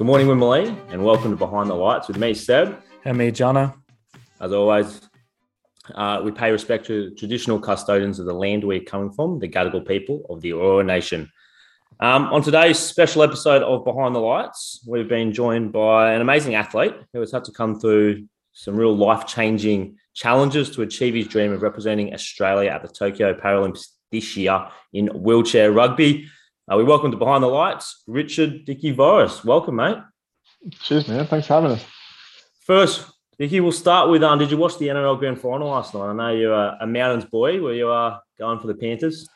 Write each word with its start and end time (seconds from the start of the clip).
Good 0.00 0.06
morning, 0.06 0.28
Wimberley, 0.28 0.74
and 0.88 1.04
welcome 1.04 1.30
to 1.30 1.36
Behind 1.36 1.68
the 1.68 1.74
Lights 1.74 2.08
with 2.08 2.16
me, 2.16 2.32
Seb. 2.32 2.82
And 3.04 3.18
me, 3.18 3.30
Jonno. 3.30 3.74
As 4.40 4.50
always, 4.50 4.98
uh, 5.94 6.22
we 6.24 6.30
pay 6.30 6.50
respect 6.50 6.86
to 6.86 7.14
traditional 7.16 7.60
custodians 7.60 8.18
of 8.18 8.24
the 8.24 8.32
land 8.32 8.64
we're 8.64 8.80
coming 8.80 9.12
from, 9.12 9.40
the 9.40 9.46
Gadigal 9.46 9.86
people 9.86 10.22
of 10.30 10.40
the 10.40 10.52
Eora 10.52 10.86
Nation. 10.86 11.30
Um, 12.00 12.32
on 12.32 12.40
today's 12.40 12.78
special 12.78 13.22
episode 13.22 13.62
of 13.62 13.84
Behind 13.84 14.14
the 14.14 14.20
Lights, 14.20 14.82
we've 14.88 15.06
been 15.06 15.34
joined 15.34 15.70
by 15.70 16.14
an 16.14 16.22
amazing 16.22 16.54
athlete 16.54 16.94
who 17.12 17.20
has 17.20 17.30
had 17.30 17.44
to 17.44 17.52
come 17.52 17.78
through 17.78 18.26
some 18.54 18.76
real 18.76 18.96
life 18.96 19.26
changing 19.26 19.98
challenges 20.14 20.70
to 20.70 20.80
achieve 20.80 21.12
his 21.12 21.28
dream 21.28 21.52
of 21.52 21.60
representing 21.60 22.14
Australia 22.14 22.70
at 22.70 22.80
the 22.80 22.88
Tokyo 22.88 23.34
Paralympics 23.34 23.88
this 24.10 24.34
year 24.34 24.66
in 24.94 25.08
wheelchair 25.08 25.70
rugby. 25.70 26.26
Uh, 26.68 26.76
we 26.76 26.84
welcome 26.84 27.10
to 27.10 27.16
Behind 27.16 27.42
the 27.42 27.48
Lights, 27.48 28.02
Richard 28.06 28.64
Dickie 28.64 28.94
Voris. 28.94 29.44
Welcome, 29.44 29.76
mate. 29.76 29.98
Cheers, 30.80 31.08
man. 31.08 31.26
Thanks 31.26 31.46
for 31.46 31.54
having 31.54 31.72
us. 31.72 31.84
First, 32.64 33.10
Dickie, 33.38 33.60
we'll 33.60 33.72
start 33.72 34.10
with 34.10 34.22
um, 34.22 34.38
did 34.38 34.50
you 34.50 34.56
watch 34.56 34.78
the 34.78 34.88
NRL 34.88 35.18
Grand 35.18 35.40
Final 35.40 35.68
last 35.68 35.94
night? 35.94 36.10
I 36.10 36.12
know 36.12 36.30
you're 36.32 36.52
a, 36.52 36.78
a 36.82 36.86
Mountains 36.86 37.24
boy. 37.24 37.62
where 37.62 37.74
you 37.74 37.88
are 37.88 38.20
going 38.38 38.60
for 38.60 38.66
the 38.66 38.74
Panthers? 38.74 39.28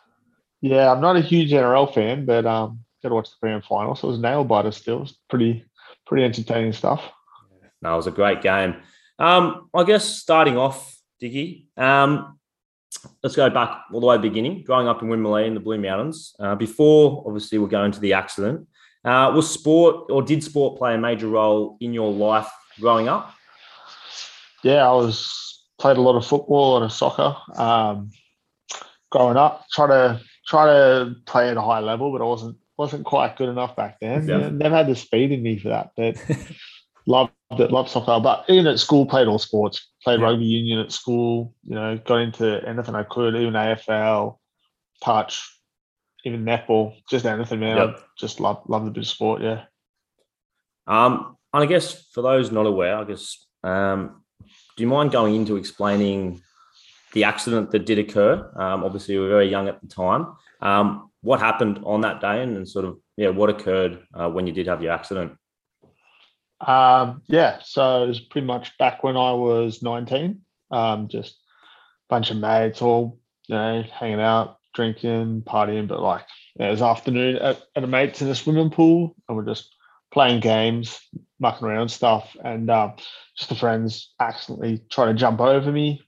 Yeah, 0.60 0.92
I'm 0.92 1.00
not 1.00 1.16
a 1.16 1.20
huge 1.20 1.50
NRL 1.50 1.92
fan, 1.92 2.24
but 2.24 2.46
um, 2.46 2.80
got 3.02 3.08
to 3.08 3.14
watch 3.14 3.30
the 3.30 3.36
Grand 3.40 3.64
Final. 3.64 3.96
So 3.96 4.08
it 4.08 4.12
was 4.12 4.20
nail 4.20 4.44
biter 4.44 4.70
still. 4.72 4.98
It 4.98 5.00
was 5.00 5.18
pretty, 5.28 5.64
pretty 6.06 6.24
entertaining 6.24 6.72
stuff. 6.72 7.02
No, 7.82 7.94
it 7.94 7.96
was 7.96 8.06
a 8.06 8.12
great 8.12 8.42
game. 8.42 8.76
Um, 9.18 9.68
I 9.74 9.84
guess 9.84 10.04
starting 10.04 10.56
off, 10.56 10.96
Dickie, 11.18 11.68
um, 11.76 12.38
let's 13.22 13.36
go 13.36 13.50
back 13.50 13.84
all 13.92 14.00
the 14.00 14.06
way 14.06 14.16
to 14.16 14.22
the 14.22 14.28
beginning. 14.28 14.62
Growing 14.64 14.88
up 14.88 15.02
in 15.02 15.08
Winmalee 15.08 15.46
in 15.46 15.54
the 15.54 15.60
Blue 15.60 15.78
Mountains, 15.78 16.34
uh, 16.40 16.54
before 16.54 17.24
obviously 17.26 17.58
we're 17.58 17.68
going 17.68 17.92
to 17.92 18.00
the 18.00 18.12
accident, 18.12 18.66
uh, 19.04 19.30
was 19.34 19.50
sport 19.50 20.10
or 20.10 20.22
did 20.22 20.42
sport 20.42 20.78
play 20.78 20.94
a 20.94 20.98
major 20.98 21.28
role 21.28 21.76
in 21.80 21.92
your 21.92 22.12
life 22.12 22.48
growing 22.80 23.08
up? 23.08 23.34
Yeah, 24.62 24.88
I 24.88 24.92
was 24.92 25.62
played 25.78 25.98
a 25.98 26.00
lot 26.00 26.16
of 26.16 26.26
football, 26.26 26.70
a 26.70 26.72
lot 26.78 26.82
of 26.82 26.92
soccer. 26.92 27.36
Um, 27.56 28.10
growing 29.10 29.36
up, 29.36 29.66
try 29.70 29.86
to 29.86 30.20
try 30.46 30.66
to 30.66 31.14
play 31.26 31.50
at 31.50 31.56
a 31.56 31.62
high 31.62 31.80
level, 31.80 32.12
but 32.12 32.22
I 32.22 32.24
wasn't 32.24 32.56
wasn't 32.76 33.04
quite 33.04 33.36
good 33.36 33.48
enough 33.48 33.76
back 33.76 34.00
then. 34.00 34.26
Yeah. 34.26 34.48
Never 34.48 34.76
had 34.76 34.88
the 34.88 34.96
speed 34.96 35.32
in 35.32 35.42
me 35.42 35.58
for 35.58 35.68
that, 35.68 35.90
but 35.96 36.16
loved 37.06 37.32
it, 37.60 37.72
loved 37.72 37.90
soccer. 37.90 38.20
But 38.20 38.44
even 38.48 38.66
at 38.66 38.78
school, 38.78 39.06
played 39.06 39.28
all 39.28 39.38
sports. 39.38 39.88
Played 40.02 40.20
yeah. 40.20 40.26
rugby 40.26 40.44
union 40.44 40.80
at 40.80 40.92
school. 40.92 41.54
You 41.64 41.74
know, 41.74 41.98
got 42.04 42.16
into 42.16 42.66
anything 42.66 42.94
I 42.94 43.02
could, 43.02 43.36
even 43.36 43.54
AFL, 43.54 44.38
touch, 45.02 45.42
even 46.24 46.44
netball, 46.44 46.94
just 47.10 47.26
anything, 47.26 47.60
man. 47.60 47.76
Yep. 47.76 47.96
I 47.98 48.02
just 48.18 48.40
love 48.40 48.62
love 48.68 48.84
the 48.84 48.90
bit 48.90 49.02
of 49.02 49.08
sport. 49.08 49.42
Yeah. 49.42 49.64
Um, 50.86 51.36
and 51.52 51.62
I 51.62 51.66
guess 51.66 52.06
for 52.12 52.22
those 52.22 52.50
not 52.50 52.66
aware, 52.66 52.96
I 52.96 53.04
guess, 53.04 53.46
um, 53.62 54.22
do 54.76 54.82
you 54.82 54.88
mind 54.88 55.12
going 55.12 55.34
into 55.34 55.56
explaining 55.56 56.42
the 57.12 57.24
accident 57.24 57.70
that 57.70 57.86
did 57.86 57.98
occur? 57.98 58.50
Um, 58.56 58.84
obviously, 58.84 59.14
you 59.14 59.20
were 59.20 59.28
very 59.28 59.48
young 59.48 59.68
at 59.68 59.80
the 59.80 59.86
time. 59.86 60.34
Um, 60.60 61.10
what 61.20 61.40
happened 61.40 61.80
on 61.84 62.00
that 62.02 62.20
day, 62.20 62.42
and, 62.42 62.56
and 62.56 62.68
sort 62.68 62.84
of 62.84 62.98
yeah, 63.16 63.28
what 63.28 63.50
occurred 63.50 64.00
uh, 64.14 64.28
when 64.28 64.46
you 64.46 64.52
did 64.52 64.66
have 64.66 64.82
your 64.82 64.92
accident? 64.92 65.32
Um, 66.60 67.22
yeah, 67.26 67.58
so 67.62 68.04
it 68.04 68.08
was 68.08 68.20
pretty 68.20 68.46
much 68.46 68.76
back 68.78 69.02
when 69.02 69.16
I 69.16 69.32
was 69.32 69.82
19. 69.82 70.40
Um, 70.70 71.08
just 71.08 71.32
a 71.32 72.08
bunch 72.08 72.30
of 72.30 72.36
mates 72.36 72.82
all, 72.82 73.18
you 73.48 73.54
know, 73.54 73.82
hanging 73.82 74.20
out, 74.20 74.58
drinking, 74.74 75.42
partying, 75.42 75.88
but 75.88 76.00
like 76.00 76.24
it 76.58 76.70
was 76.70 76.82
afternoon 76.82 77.36
at, 77.36 77.62
at 77.76 77.84
a 77.84 77.86
mate's 77.86 78.22
in 78.22 78.28
a 78.28 78.34
swimming 78.34 78.70
pool 78.70 79.14
and 79.28 79.36
we're 79.36 79.44
just 79.44 79.74
playing 80.12 80.40
games, 80.40 81.00
mucking 81.40 81.66
around 81.66 81.90
stuff. 81.90 82.36
And 82.44 82.70
um, 82.70 82.94
just 83.36 83.50
the 83.50 83.56
friends 83.56 84.12
accidentally 84.20 84.82
try 84.90 85.06
to 85.06 85.14
jump 85.14 85.40
over 85.40 85.70
me, 85.70 86.02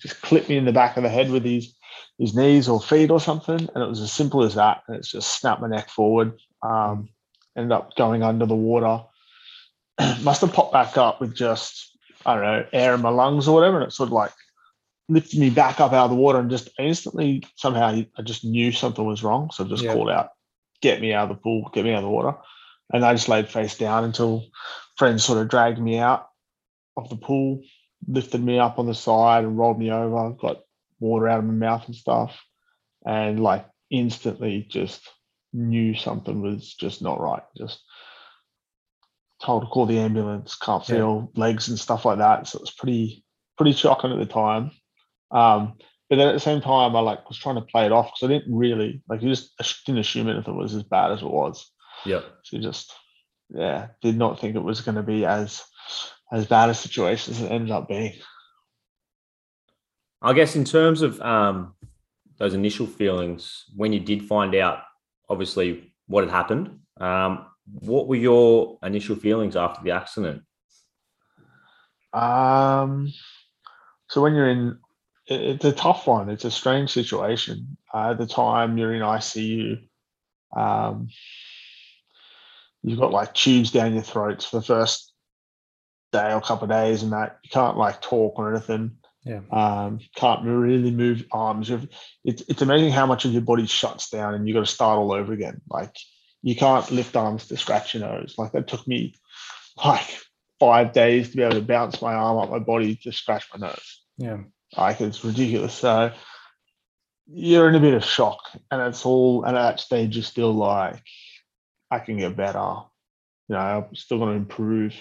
just 0.00 0.22
clip 0.22 0.48
me 0.48 0.56
in 0.56 0.64
the 0.64 0.72
back 0.72 0.96
of 0.96 1.02
the 1.02 1.08
head 1.08 1.30
with 1.30 1.44
his 1.44 1.74
his 2.18 2.34
knees 2.34 2.68
or 2.68 2.80
feet 2.80 3.10
or 3.10 3.20
something. 3.20 3.58
And 3.58 3.82
it 3.82 3.88
was 3.88 4.00
as 4.00 4.12
simple 4.12 4.42
as 4.42 4.54
that. 4.54 4.82
And 4.86 4.96
it's 4.96 5.10
just 5.10 5.40
snapped 5.40 5.60
my 5.60 5.68
neck 5.68 5.88
forward. 5.88 6.38
Um, 6.62 7.08
ended 7.56 7.72
up 7.72 7.96
going 7.96 8.22
under 8.22 8.46
the 8.46 8.54
water 8.54 9.04
must 10.22 10.40
have 10.40 10.52
popped 10.52 10.72
back 10.72 10.96
up 10.96 11.20
with 11.20 11.34
just 11.34 11.96
I 12.24 12.34
don't 12.34 12.44
know 12.44 12.66
air 12.72 12.94
in 12.94 13.02
my 13.02 13.10
lungs 13.10 13.48
or 13.48 13.54
whatever, 13.54 13.80
and 13.80 13.88
it 13.88 13.92
sort 13.92 14.08
of 14.08 14.12
like 14.12 14.32
lifted 15.08 15.40
me 15.40 15.50
back 15.50 15.80
up 15.80 15.92
out 15.92 16.04
of 16.04 16.10
the 16.10 16.16
water 16.16 16.38
and 16.38 16.50
just 16.50 16.68
instantly 16.78 17.44
somehow 17.56 17.88
I 17.88 18.22
just 18.22 18.44
knew 18.44 18.72
something 18.72 19.04
was 19.04 19.22
wrong, 19.22 19.50
so 19.52 19.64
I 19.64 19.68
just 19.68 19.84
called 19.86 20.10
out, 20.10 20.30
"Get 20.80 21.00
me 21.00 21.12
out 21.12 21.30
of 21.30 21.36
the 21.36 21.42
pool, 21.42 21.70
get 21.72 21.84
me 21.84 21.92
out 21.92 21.98
of 21.98 22.04
the 22.04 22.10
water," 22.10 22.34
and 22.92 23.04
I 23.04 23.12
just 23.12 23.28
laid 23.28 23.48
face 23.48 23.76
down 23.76 24.04
until 24.04 24.46
friends 24.96 25.24
sort 25.24 25.38
of 25.38 25.48
dragged 25.48 25.78
me 25.78 25.98
out 25.98 26.28
of 26.96 27.08
the 27.08 27.16
pool, 27.16 27.62
lifted 28.06 28.42
me 28.42 28.58
up 28.58 28.78
on 28.78 28.86
the 28.86 28.94
side 28.94 29.44
and 29.44 29.58
rolled 29.58 29.78
me 29.78 29.90
over, 29.90 30.30
got 30.30 30.62
water 31.00 31.28
out 31.28 31.38
of 31.38 31.44
my 31.44 31.52
mouth 31.52 31.86
and 31.86 31.96
stuff, 31.96 32.40
and 33.04 33.42
like 33.42 33.66
instantly 33.90 34.66
just 34.68 35.08
knew 35.52 35.94
something 35.94 36.40
was 36.40 36.74
just 36.74 37.02
not 37.02 37.20
right. 37.20 37.42
Just 37.56 37.82
told 39.44 39.62
to 39.62 39.68
call 39.68 39.86
the 39.86 39.98
ambulance, 39.98 40.56
can't 40.56 40.84
feel 40.84 41.30
yeah. 41.34 41.40
legs 41.40 41.68
and 41.68 41.78
stuff 41.78 42.04
like 42.04 42.18
that. 42.18 42.46
So 42.46 42.58
it 42.58 42.62
was 42.62 42.70
pretty 42.70 43.24
pretty 43.56 43.72
shocking 43.72 44.12
at 44.12 44.18
the 44.18 44.26
time. 44.26 44.70
Um, 45.30 45.74
but 46.08 46.16
then 46.16 46.28
at 46.28 46.34
the 46.34 46.40
same 46.40 46.60
time, 46.60 46.94
I 46.94 47.00
like 47.00 47.28
was 47.28 47.38
trying 47.38 47.54
to 47.56 47.62
play 47.62 47.86
it 47.86 47.92
off 47.92 48.06
because 48.06 48.30
I 48.30 48.38
didn't 48.38 48.54
really 48.54 49.02
like 49.08 49.22
you 49.22 49.28
just 49.28 49.54
didn't 49.86 50.00
assume 50.00 50.28
anything 50.28 50.56
was 50.56 50.74
as 50.74 50.82
bad 50.82 51.10
as 51.10 51.22
it 51.22 51.30
was. 51.30 51.70
Yeah. 52.04 52.20
So 52.44 52.58
just 52.58 52.92
yeah, 53.50 53.88
did 54.00 54.16
not 54.16 54.40
think 54.40 54.56
it 54.56 54.62
was 54.62 54.80
going 54.80 54.96
to 54.96 55.02
be 55.02 55.24
as 55.24 55.62
as 56.32 56.46
bad 56.46 56.70
a 56.70 56.74
situation 56.74 57.34
as 57.34 57.42
it 57.42 57.50
ended 57.50 57.70
up 57.70 57.88
being. 57.88 58.14
I 60.20 60.32
guess 60.34 60.54
in 60.54 60.64
terms 60.64 61.02
of 61.02 61.20
um, 61.20 61.74
those 62.38 62.54
initial 62.54 62.86
feelings 62.86 63.64
when 63.74 63.92
you 63.92 64.00
did 64.00 64.22
find 64.22 64.54
out, 64.54 64.80
obviously 65.28 65.92
what 66.06 66.24
had 66.24 66.30
happened. 66.30 66.78
Um, 67.00 67.46
what 67.80 68.06
were 68.06 68.16
your 68.16 68.78
initial 68.82 69.16
feelings 69.16 69.56
after 69.56 69.82
the 69.82 69.92
accident? 69.92 70.42
Um, 72.12 73.12
so 74.08 74.20
when 74.20 74.34
you're 74.34 74.50
in, 74.50 74.78
it's 75.26 75.64
a 75.64 75.72
tough 75.72 76.06
one. 76.06 76.28
It's 76.28 76.44
a 76.44 76.50
strange 76.50 76.90
situation. 76.90 77.76
Uh, 77.92 78.10
at 78.10 78.18
the 78.18 78.26
time, 78.26 78.76
you're 78.76 78.94
in 78.94 79.02
ICU. 79.02 79.82
Um, 80.54 81.08
you've 82.82 83.00
got 83.00 83.12
like 83.12 83.34
tubes 83.34 83.70
down 83.70 83.94
your 83.94 84.02
throats 84.02 84.44
for 84.44 84.56
the 84.56 84.66
first 84.66 85.12
day 86.12 86.32
or 86.32 86.40
couple 86.40 86.64
of 86.64 86.70
days, 86.70 87.02
and 87.02 87.12
that 87.12 87.38
you 87.42 87.50
can't 87.50 87.78
like 87.78 88.02
talk 88.02 88.38
or 88.38 88.52
anything. 88.52 88.92
Yeah. 89.24 89.40
Um, 89.50 90.00
can't 90.16 90.44
really 90.44 90.90
move 90.90 91.24
arms. 91.30 91.70
It's 92.24 92.42
it's 92.48 92.62
amazing 92.62 92.90
how 92.90 93.06
much 93.06 93.24
of 93.24 93.32
your 93.32 93.42
body 93.42 93.66
shuts 93.66 94.10
down, 94.10 94.34
and 94.34 94.46
you've 94.46 94.54
got 94.54 94.66
to 94.66 94.72
start 94.72 94.98
all 94.98 95.12
over 95.12 95.32
again. 95.32 95.62
Like 95.70 95.96
you 96.42 96.56
can't 96.56 96.90
lift 96.90 97.16
arms 97.16 97.46
to 97.48 97.56
scratch 97.56 97.94
your 97.94 98.02
nose. 98.02 98.34
Like 98.36 98.52
that 98.52 98.66
took 98.66 98.86
me 98.86 99.14
like 99.82 100.18
five 100.58 100.92
days 100.92 101.30
to 101.30 101.36
be 101.36 101.42
able 101.42 101.54
to 101.54 101.62
bounce 101.62 102.02
my 102.02 102.14
arm 102.14 102.38
up 102.38 102.50
my 102.50 102.58
body 102.58 102.96
to 102.96 103.12
scratch 103.12 103.48
my 103.54 103.66
nose. 103.66 104.02
Yeah. 104.18 104.38
Like 104.76 105.00
it's 105.00 105.24
ridiculous. 105.24 105.74
So 105.74 106.12
you're 107.26 107.68
in 107.68 107.76
a 107.76 107.80
bit 107.80 107.94
of 107.94 108.04
shock 108.04 108.40
and 108.70 108.82
it's 108.82 109.06
all 109.06 109.44
and 109.44 109.56
at 109.56 109.62
that 109.62 109.80
stage 109.80 110.16
you're 110.16 110.24
still 110.24 110.52
like, 110.52 111.02
I 111.90 112.00
can 112.00 112.18
get 112.18 112.36
better. 112.36 112.76
You 113.48 113.56
know, 113.56 113.58
I'm 113.58 113.94
still 113.94 114.18
gonna 114.18 114.32
improve. 114.32 114.94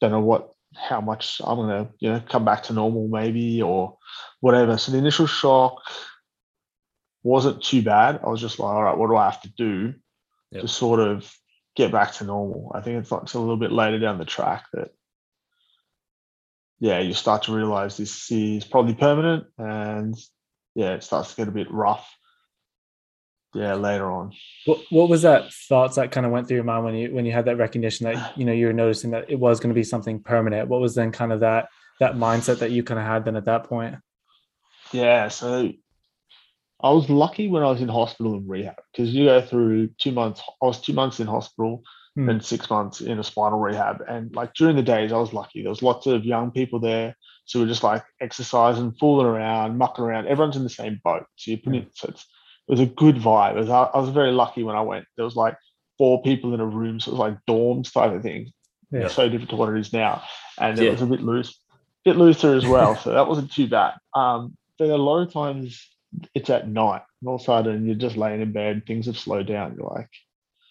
Don't 0.00 0.12
know 0.12 0.20
what 0.20 0.52
how 0.74 1.00
much 1.00 1.40
I'm 1.44 1.56
gonna, 1.56 1.90
you 1.98 2.10
know, 2.10 2.22
come 2.28 2.44
back 2.44 2.62
to 2.64 2.72
normal 2.72 3.08
maybe 3.08 3.60
or 3.62 3.98
whatever. 4.40 4.78
So 4.78 4.92
the 4.92 4.98
initial 4.98 5.26
shock 5.26 5.82
wasn't 7.24 7.62
too 7.62 7.82
bad. 7.82 8.20
I 8.24 8.28
was 8.28 8.40
just 8.40 8.58
like, 8.58 8.72
all 8.72 8.82
right, 8.82 8.96
what 8.96 9.08
do 9.08 9.16
I 9.16 9.24
have 9.24 9.42
to 9.42 9.50
do 9.50 9.94
yep. 10.52 10.62
to 10.62 10.68
sort 10.68 11.00
of 11.00 11.30
get 11.74 11.90
back 11.90 12.12
to 12.14 12.24
normal. 12.24 12.72
I 12.74 12.80
think 12.80 12.98
it's 12.98 13.10
like 13.10 13.32
a 13.34 13.38
little 13.38 13.56
bit 13.56 13.72
later 13.72 13.98
down 13.98 14.18
the 14.18 14.24
track 14.24 14.66
that 14.72 14.90
yeah, 16.78 16.98
you 16.98 17.14
start 17.14 17.44
to 17.44 17.54
realize 17.54 17.96
this 17.96 18.30
is 18.30 18.64
probably 18.64 18.94
permanent 18.94 19.46
and 19.56 20.16
yeah, 20.74 20.94
it 20.94 21.04
starts 21.04 21.30
to 21.30 21.36
get 21.36 21.48
a 21.48 21.52
bit 21.52 21.70
rough. 21.70 22.08
Yeah, 23.54 23.74
later 23.74 24.10
on. 24.10 24.32
What 24.64 24.80
what 24.88 25.10
was 25.10 25.22
that 25.22 25.52
thoughts 25.52 25.96
that 25.96 26.10
kind 26.10 26.24
of 26.24 26.32
went 26.32 26.48
through 26.48 26.56
your 26.56 26.64
mind 26.64 26.86
when 26.86 26.94
you 26.94 27.12
when 27.12 27.26
you 27.26 27.32
had 27.32 27.44
that 27.44 27.58
recognition 27.58 28.04
that 28.06 28.36
you 28.38 28.46
know 28.46 28.52
you 28.52 28.66
were 28.66 28.72
noticing 28.72 29.10
that 29.10 29.30
it 29.30 29.38
was 29.38 29.60
going 29.60 29.68
to 29.68 29.78
be 29.78 29.84
something 29.84 30.22
permanent? 30.22 30.68
What 30.68 30.80
was 30.80 30.94
then 30.94 31.12
kind 31.12 31.32
of 31.32 31.40
that 31.40 31.68
that 32.00 32.14
mindset 32.16 32.60
that 32.60 32.70
you 32.70 32.82
kind 32.82 32.98
of 32.98 33.04
had 33.04 33.26
then 33.26 33.36
at 33.36 33.44
that 33.44 33.64
point? 33.64 33.96
Yeah, 34.90 35.28
so 35.28 35.70
I 36.82 36.90
was 36.90 37.08
lucky 37.08 37.48
when 37.48 37.62
I 37.62 37.70
was 37.70 37.80
in 37.80 37.88
hospital 37.88 38.34
and 38.34 38.48
rehab 38.48 38.76
because 38.92 39.14
you 39.14 39.26
go 39.26 39.40
through 39.40 39.88
two 39.98 40.12
months. 40.12 40.42
I 40.62 40.66
was 40.66 40.80
two 40.80 40.92
months 40.92 41.20
in 41.20 41.26
hospital 41.26 41.82
mm. 42.18 42.28
and 42.28 42.44
six 42.44 42.68
months 42.68 43.00
in 43.00 43.18
a 43.18 43.24
spinal 43.24 43.58
rehab. 43.58 44.02
And 44.08 44.34
like 44.34 44.54
during 44.54 44.76
the 44.76 44.82
days, 44.82 45.12
I 45.12 45.18
was 45.18 45.32
lucky. 45.32 45.62
There 45.62 45.70
was 45.70 45.82
lots 45.82 46.06
of 46.06 46.24
young 46.24 46.50
people 46.50 46.80
there. 46.80 47.16
So 47.44 47.60
we're 47.60 47.66
just 47.66 47.82
like 47.82 48.04
exercising, 48.20 48.92
fooling 48.92 49.26
around, 49.26 49.78
mucking 49.78 50.04
around. 50.04 50.26
Everyone's 50.26 50.56
in 50.56 50.64
the 50.64 50.70
same 50.70 51.00
boat. 51.02 51.24
So 51.36 51.50
you 51.50 51.58
put 51.58 51.74
in, 51.74 51.86
so 51.94 52.08
it's, 52.08 52.22
it 52.68 52.70
was 52.70 52.80
a 52.80 52.86
good 52.86 53.16
vibe. 53.16 53.56
Was, 53.56 53.68
I 53.68 53.90
was 53.94 54.10
very 54.10 54.32
lucky 54.32 54.62
when 54.62 54.76
I 54.76 54.82
went. 54.82 55.06
There 55.16 55.24
was 55.24 55.36
like 55.36 55.56
four 55.98 56.22
people 56.22 56.54
in 56.54 56.60
a 56.60 56.66
room, 56.66 57.00
so 57.00 57.10
it 57.10 57.14
was 57.14 57.20
like 57.20 57.38
dorms 57.48 57.92
type 57.92 58.12
of 58.12 58.22
thing. 58.22 58.52
Yeah. 58.90 59.08
So 59.08 59.28
different 59.28 59.50
to 59.50 59.56
what 59.56 59.70
it 59.70 59.78
is 59.78 59.92
now, 59.92 60.22
and 60.60 60.78
it 60.78 60.84
Yeah. 60.84 60.90
was 60.90 61.02
a 61.02 61.06
bit 61.06 61.22
loose, 61.22 61.58
bit 62.04 62.16
looser 62.16 62.54
as 62.54 62.66
well. 62.66 62.96
so 62.96 63.12
that 63.12 63.26
wasn't 63.26 63.50
too 63.50 63.66
bad. 63.66 63.94
Um, 64.14 64.56
but 64.78 64.90
a 64.90 64.96
lot 64.96 65.22
of 65.22 65.32
times 65.32 65.91
it's 66.34 66.50
at 66.50 66.68
night, 66.68 67.02
and 67.20 67.28
all 67.28 67.36
of 67.36 67.40
a 67.40 67.44
sudden 67.44 67.86
you're 67.86 67.94
just 67.94 68.16
laying 68.16 68.40
in 68.40 68.52
bed, 68.52 68.82
things 68.86 69.06
have 69.06 69.18
slowed 69.18 69.46
down. 69.46 69.74
You're 69.76 69.88
like, 69.88 70.10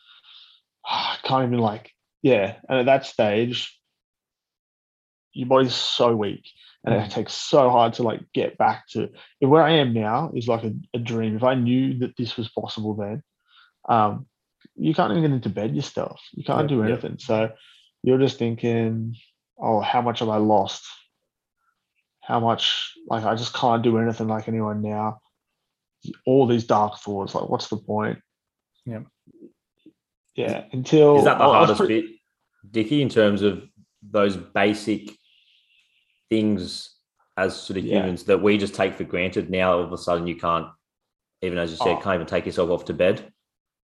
I 0.86 1.18
can't 1.24 1.48
even 1.48 1.60
like, 1.60 1.92
yeah. 2.22 2.56
And 2.70 2.80
at 2.80 2.86
that 2.86 3.06
stage, 3.06 3.78
your 5.34 5.48
body's 5.48 5.74
so 5.74 6.16
weak, 6.16 6.46
and 6.84 6.94
it 6.96 7.12
takes 7.12 7.34
so 7.34 7.70
hard 7.70 7.94
to 7.94 8.04
like 8.04 8.22
get 8.34 8.58
back 8.58 8.88
to 8.90 9.10
where 9.40 9.64
I 9.64 9.72
am 9.74 9.94
now 9.94 10.32
is 10.36 10.48
like 10.48 10.64
a, 10.64 10.74
a 10.94 11.00
dream. 11.00 11.36
If 11.36 11.44
I 11.44 11.56
knew 11.56 12.00
that 12.00 12.18
this 12.18 12.36
was 12.38 12.50
possible 12.50 12.96
then, 12.96 13.24
um, 13.88 14.26
you 14.76 14.94
can't 14.94 15.12
even 15.12 15.24
get 15.24 15.32
into 15.32 15.50
bed 15.50 15.76
yourself. 15.76 16.20
You 16.34 16.44
can't 16.44 16.70
Yeah, 16.70 16.76
do 16.78 16.84
yeah. 16.84 16.90
anything. 16.90 17.18
So 17.20 17.52
you're 18.04 18.18
just 18.20 18.38
thinking, 18.40 19.16
oh, 19.60 19.80
how 19.80 20.02
much 20.02 20.20
have 20.20 20.30
I 20.30 20.38
lost? 20.38 20.84
How 22.22 22.40
much 22.40 22.94
like 23.08 23.24
I 23.24 23.36
just 23.36 23.54
can't 23.54 23.84
do 23.84 23.98
anything 23.98 24.28
like 24.28 24.48
anyone 24.48 24.82
now. 24.82 25.21
All 26.26 26.48
these 26.48 26.64
dark 26.66 26.98
thoughts, 27.00 27.36
like 27.36 27.50
what's 27.50 27.68
the 27.68 27.78
point? 27.78 28.20
Yeah. 28.86 29.02
Yeah. 30.36 30.66
Until 30.72 31.18
Is 31.18 31.26
that 31.26 31.38
the 31.38 31.44
I 31.44 31.48
was 31.48 31.56
hardest 31.56 31.78
pretty- 31.80 32.02
bit, 32.02 32.12
Dickie 32.72 33.02
in 33.02 33.10
terms 33.10 33.42
of 33.42 33.64
those 34.02 34.36
basic 34.38 35.10
things 36.30 36.96
as 37.38 37.56
sort 37.60 37.78
of 37.78 37.86
Yeah. 37.86 38.00
humans 38.00 38.24
that 38.26 38.42
we 38.42 38.58
just 38.58 38.74
take 38.76 38.96
for 38.96 39.04
granted? 39.04 39.50
Now 39.50 39.74
all 39.74 39.84
of 39.84 39.92
a 39.94 39.98
sudden 39.98 40.28
you 40.28 40.36
can't, 40.36 40.68
even 41.42 41.58
as 41.58 41.72
you 41.72 41.78
said, 41.78 41.98
Oh. 41.98 42.02
can't 42.02 42.16
even 42.16 42.28
take 42.28 42.46
yourself 42.46 42.70
off 42.70 42.86
to 42.86 42.94
bed. 42.94 43.32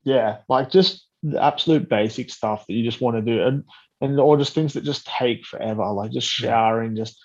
Yeah, 0.04 0.38
like 0.48 0.70
just 0.70 1.06
the 1.22 1.42
absolute 1.42 1.88
basic 1.88 2.30
stuff 2.30 2.66
that 2.66 2.72
you 2.74 2.82
just 2.82 3.00
want 3.00 3.16
to 3.16 3.22
do, 3.22 3.42
and 3.42 3.64
and 4.00 4.18
or 4.18 4.36
just 4.36 4.52
things 4.52 4.72
that 4.72 4.82
just 4.82 5.06
take 5.06 5.44
forever, 5.46 5.88
like 5.92 6.10
just 6.10 6.26
showering, 6.26 6.96
just 6.96 7.16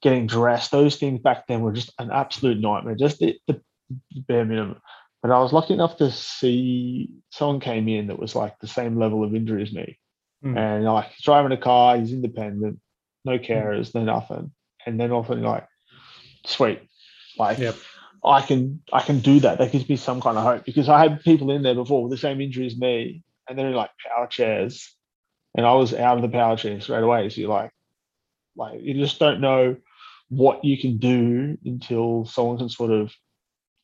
getting 0.00 0.26
dressed. 0.26 0.70
Those 0.70 0.96
things 0.96 1.20
back 1.20 1.46
then 1.46 1.60
were 1.60 1.72
just 1.72 1.92
an 1.98 2.10
absolute 2.10 2.58
nightmare, 2.58 2.94
just 2.94 3.18
the, 3.18 3.38
the 3.46 3.60
bare 4.28 4.44
minimum. 4.44 4.80
But 5.22 5.30
I 5.30 5.38
was 5.40 5.52
lucky 5.52 5.74
enough 5.74 5.96
to 5.98 6.10
see 6.10 7.10
someone 7.30 7.60
came 7.60 7.88
in 7.88 8.08
that 8.08 8.18
was 8.18 8.34
like 8.34 8.58
the 8.58 8.66
same 8.66 8.98
level 8.98 9.22
of 9.24 9.34
injury 9.34 9.62
as 9.62 9.72
me, 9.72 9.98
Mm. 10.44 10.58
and 10.58 10.84
like 10.84 11.10
he's 11.10 11.24
driving 11.24 11.52
a 11.52 11.56
car, 11.56 11.96
he's 11.96 12.12
independent, 12.12 12.80
no 13.24 13.38
carers, 13.38 13.94
no 13.94 14.02
nothing, 14.02 14.50
and 14.84 14.98
then 14.98 15.12
all 15.12 15.20
of 15.20 15.26
a 15.26 15.28
sudden 15.28 15.44
you're 15.44 15.52
like, 15.52 15.68
sweet, 16.44 16.80
like 17.38 17.58
Yep. 17.58 17.76
I 18.24 18.40
can 18.40 18.82
I 18.92 19.02
can 19.02 19.20
do 19.20 19.38
that. 19.40 19.58
That 19.58 19.70
gives 19.72 19.88
me 19.88 19.96
some 19.96 20.20
kind 20.20 20.36
of 20.36 20.42
hope 20.44 20.64
because 20.64 20.88
I 20.88 20.98
had 21.00 21.22
people 21.22 21.50
in 21.52 21.62
there 21.62 21.74
before 21.76 22.02
with 22.02 22.10
the 22.10 22.16
same 22.18 22.40
injury 22.40 22.66
as 22.66 22.76
me, 22.76 23.22
and 23.48 23.56
they're 23.56 23.68
in 23.68 23.74
like 23.74 23.90
power 24.04 24.26
chairs, 24.26 24.92
and 25.54 25.64
I 25.64 25.74
was 25.74 25.94
out 25.94 26.16
of 26.16 26.22
the 26.22 26.28
power 26.28 26.56
chair 26.56 26.80
straight 26.80 27.02
away. 27.04 27.28
So 27.28 27.40
you're 27.40 27.50
like, 27.50 27.70
like 28.56 28.80
you 28.80 28.94
just 28.94 29.20
don't 29.20 29.40
know 29.40 29.76
what 30.28 30.64
you 30.64 30.76
can 30.78 30.98
do 30.98 31.58
until 31.64 32.24
someone 32.24 32.58
can 32.58 32.68
sort 32.68 32.90
of 32.90 33.12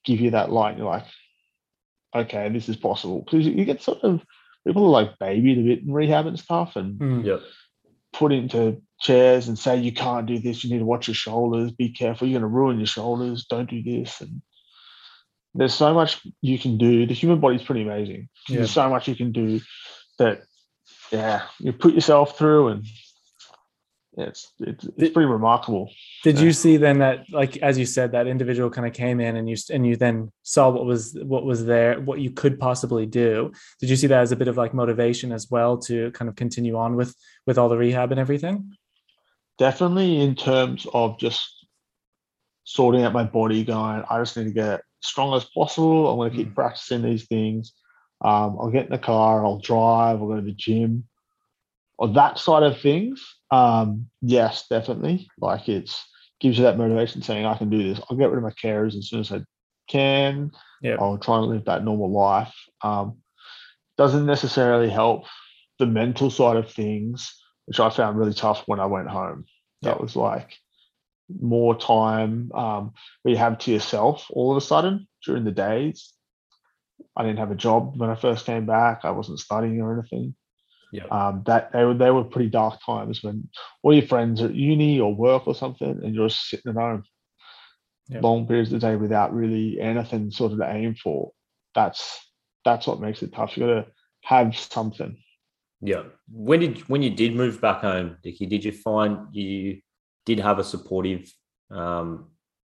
give 0.08 0.20
you 0.20 0.30
that 0.32 0.50
light. 0.50 0.76
You're 0.78 0.86
like, 0.86 1.04
okay, 2.16 2.48
this 2.48 2.68
is 2.68 2.76
possible 2.76 3.22
because 3.22 3.46
you 3.46 3.64
get 3.64 3.82
sort 3.82 4.00
of 4.02 4.22
people 4.66 4.86
are 4.86 4.90
like 4.90 5.18
babied 5.20 5.58
a 5.58 5.62
bit 5.62 5.84
in 5.84 5.92
rehab 5.92 6.26
and 6.26 6.38
stuff, 6.38 6.74
and 6.76 6.98
Mm. 6.98 7.24
Yep. 7.24 7.40
put 8.14 8.32
into 8.32 8.80
chairs 9.00 9.46
and 9.48 9.56
say 9.58 9.76
you 9.76 9.92
can't 9.92 10.26
do 10.26 10.38
this 10.40 10.64
you 10.64 10.70
need 10.72 10.80
to 10.80 10.84
watch 10.84 11.06
your 11.06 11.14
shoulders 11.14 11.70
be 11.70 11.90
careful 11.90 12.26
you're 12.26 12.40
going 12.40 12.50
to 12.50 12.56
ruin 12.58 12.78
your 12.78 12.86
shoulders 12.86 13.44
don't 13.48 13.70
do 13.70 13.80
this 13.80 14.20
and 14.20 14.42
there's 15.54 15.74
so 15.74 15.94
much 15.94 16.20
you 16.42 16.58
can 16.58 16.78
do 16.78 17.06
the 17.06 17.14
human 17.14 17.38
body's 17.38 17.62
pretty 17.62 17.82
amazing 17.82 18.28
Yeah. 18.48 18.56
there's 18.56 18.72
so 18.72 18.88
much 18.90 19.06
you 19.06 19.14
can 19.14 19.30
do 19.30 19.60
that 20.18 20.42
yeah 21.12 21.42
you 21.60 21.72
put 21.72 21.94
yourself 21.94 22.36
through 22.36 22.68
and 22.68 22.84
yeah, 22.84 22.90
it's 24.18 24.52
it's, 24.58 24.84
it's 24.84 24.96
Did- 24.96 25.14
pretty 25.14 25.30
remarkable. 25.30 25.90
Did 26.24 26.38
you 26.38 26.52
see 26.52 26.76
then 26.76 26.98
that, 26.98 27.24
like 27.30 27.56
as 27.58 27.78
you 27.78 27.86
said, 27.86 28.12
that 28.12 28.26
individual 28.26 28.68
kind 28.68 28.86
of 28.86 28.92
came 28.92 29.20
in 29.20 29.36
and 29.36 29.48
you 29.48 29.56
and 29.70 29.86
you 29.86 29.96
then 29.96 30.30
saw 30.42 30.68
what 30.70 30.84
was 30.84 31.16
what 31.22 31.44
was 31.44 31.64
there, 31.64 32.00
what 32.00 32.20
you 32.20 32.30
could 32.30 32.58
possibly 32.58 33.06
do? 33.06 33.52
Did 33.80 33.88
you 33.90 33.96
see 33.96 34.08
that 34.08 34.20
as 34.20 34.32
a 34.32 34.36
bit 34.36 34.48
of 34.48 34.56
like 34.56 34.74
motivation 34.74 35.32
as 35.32 35.50
well 35.50 35.78
to 35.78 36.10
kind 36.12 36.28
of 36.28 36.36
continue 36.36 36.76
on 36.76 36.96
with 36.96 37.14
with 37.46 37.56
all 37.56 37.68
the 37.68 37.78
rehab 37.78 38.10
and 38.10 38.20
everything? 38.20 38.72
definitely 39.58 40.20
in 40.20 40.34
terms 40.34 40.86
of 40.94 41.18
just 41.18 41.66
sorting 42.64 43.02
out 43.02 43.12
my 43.12 43.24
body 43.24 43.64
going 43.64 44.02
i 44.08 44.18
just 44.18 44.36
need 44.36 44.44
to 44.44 44.50
get 44.50 44.80
strong 45.00 45.34
as 45.34 45.44
possible. 45.44 46.10
I'm 46.10 46.16
going 46.16 46.30
to 46.30 46.36
keep 46.36 46.54
practicing 46.56 47.02
these 47.02 47.26
things. 47.26 47.72
Um, 48.20 48.56
i'll 48.60 48.70
get 48.70 48.86
in 48.86 48.90
the 48.90 48.98
car 48.98 49.44
i'll 49.44 49.60
drive 49.60 50.20
i'll 50.20 50.26
go 50.26 50.36
to 50.36 50.42
the 50.42 50.52
gym 50.52 51.07
or 51.98 52.08
that 52.08 52.38
side 52.38 52.62
of 52.62 52.80
things 52.80 53.24
um, 53.50 54.06
yes 54.22 54.66
definitely 54.68 55.28
like 55.40 55.68
it's 55.68 56.04
gives 56.40 56.56
you 56.56 56.64
that 56.64 56.78
motivation 56.78 57.20
saying 57.22 57.44
i 57.44 57.56
can 57.56 57.68
do 57.70 57.82
this 57.82 58.00
i'll 58.08 58.16
get 58.16 58.30
rid 58.30 58.38
of 58.38 58.44
my 58.44 58.52
carers 58.62 58.96
as 58.96 59.08
soon 59.08 59.20
as 59.20 59.32
i 59.32 59.40
can 59.88 60.50
Yeah. 60.82 60.96
i'll 61.00 61.18
try 61.18 61.38
and 61.38 61.46
live 61.46 61.64
that 61.64 61.84
normal 61.84 62.10
life 62.12 62.54
um, 62.82 63.18
doesn't 63.96 64.26
necessarily 64.26 64.88
help 64.90 65.24
the 65.78 65.86
mental 65.86 66.30
side 66.30 66.56
of 66.56 66.70
things 66.70 67.34
which 67.68 67.80
I 67.80 67.90
found 67.90 68.16
really 68.16 68.32
tough 68.32 68.62
when 68.64 68.80
I 68.80 68.86
went 68.86 69.08
home. 69.10 69.44
That 69.82 69.96
Yeah. 69.96 70.02
was 70.02 70.16
like 70.16 70.56
more 71.28 71.76
time 71.78 72.50
um, 72.54 72.94
where 73.20 73.32
you 73.32 73.36
have 73.36 73.58
to 73.58 73.70
yourself 73.70 74.26
all 74.30 74.50
of 74.50 74.56
a 74.56 74.62
sudden 74.62 75.06
during 75.26 75.44
the 75.44 75.52
days. 75.52 76.14
I 77.14 77.24
didn't 77.24 77.40
have 77.40 77.50
a 77.50 77.54
job 77.54 78.00
when 78.00 78.08
I 78.08 78.14
first 78.14 78.46
came 78.46 78.64
back. 78.64 79.04
I 79.04 79.10
wasn't 79.10 79.38
studying 79.40 79.82
or 79.82 79.92
anything. 79.98 80.34
Yeah. 80.90 81.04
Um, 81.10 81.42
that 81.46 81.72
they 81.72 81.84
were 81.84 81.94
they 81.94 82.10
were 82.10 82.24
pretty 82.24 82.48
dark 82.48 82.80
times 82.84 83.22
when 83.22 83.48
all 83.82 83.92
your 83.92 84.06
friends 84.06 84.40
are 84.40 84.46
at 84.46 84.54
uni 84.54 84.98
or 85.00 85.14
work 85.14 85.46
or 85.46 85.54
something, 85.54 86.00
and 86.02 86.14
you're 86.14 86.28
just 86.28 86.48
sitting 86.48 86.70
at 86.70 86.76
home 86.76 87.04
long 88.10 88.46
periods 88.46 88.72
of 88.72 88.80
the 88.80 88.86
day 88.86 88.96
without 88.96 89.34
really 89.34 89.80
anything 89.80 90.30
sort 90.30 90.52
of 90.52 90.58
to 90.58 90.70
aim 90.70 90.94
for. 90.94 91.32
That's 91.74 92.26
that's 92.64 92.86
what 92.86 93.00
makes 93.00 93.22
it 93.22 93.32
tough. 93.32 93.56
You 93.56 93.66
got 93.66 93.74
to 93.74 93.86
have 94.24 94.56
something. 94.56 95.16
Yeah. 95.80 96.04
When 96.30 96.60
did 96.60 96.88
when 96.88 97.02
you 97.02 97.10
did 97.10 97.34
move 97.34 97.60
back 97.60 97.82
home, 97.82 98.16
Dickie? 98.22 98.46
Did 98.46 98.64
you 98.64 98.72
find 98.72 99.26
you 99.32 99.80
did 100.26 100.40
have 100.40 100.58
a 100.58 100.64
supportive, 100.64 101.32
um, 101.70 102.30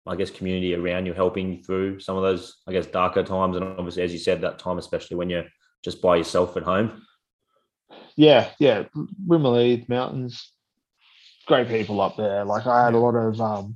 I 0.07 0.15
guess, 0.15 0.31
community 0.31 0.73
around 0.73 1.05
you 1.05 1.13
helping 1.13 1.53
you 1.53 1.63
through 1.63 1.99
some 1.99 2.15
of 2.15 2.23
those, 2.23 2.61
I 2.67 2.71
guess, 2.71 2.87
darker 2.87 3.23
times, 3.23 3.55
and 3.57 3.65
obviously, 3.65 4.03
as 4.03 4.13
you 4.13 4.19
said, 4.19 4.41
that 4.41 4.59
time, 4.59 4.77
especially 4.77 5.17
when 5.17 5.29
you're 5.29 5.45
just 5.83 6.01
by 6.01 6.15
yourself 6.15 6.55
at 6.57 6.63
home. 6.63 7.01
Yeah, 8.15 8.49
yeah, 8.59 8.83
Winmalee 9.27 9.87
Mountains, 9.89 10.51
great 11.47 11.67
people 11.67 12.01
up 12.01 12.17
there. 12.17 12.45
Like 12.45 12.67
I 12.67 12.85
had 12.85 12.93
a 12.93 12.99
lot 12.99 13.15
of 13.15 13.39
um, 13.41 13.75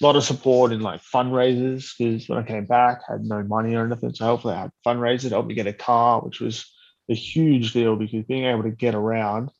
lot 0.00 0.16
of 0.16 0.24
support 0.24 0.72
in 0.72 0.80
like 0.80 1.00
fundraisers 1.02 1.90
because 1.96 2.28
when 2.28 2.38
I 2.38 2.42
came 2.42 2.66
back, 2.66 3.00
I 3.08 3.12
had 3.12 3.22
no 3.22 3.42
money 3.42 3.74
or 3.74 3.86
anything. 3.86 4.14
So 4.14 4.24
hopefully, 4.26 4.54
I 4.54 4.62
had 4.62 4.72
fundraisers 4.86 5.22
to 5.22 5.28
help 5.30 5.46
me 5.46 5.54
get 5.54 5.66
a 5.66 5.72
car, 5.72 6.20
which 6.20 6.40
was 6.40 6.70
a 7.10 7.14
huge 7.14 7.72
deal 7.72 7.96
because 7.96 8.24
being 8.26 8.44
able 8.44 8.62
to 8.62 8.70
get 8.70 8.94
around, 8.94 9.50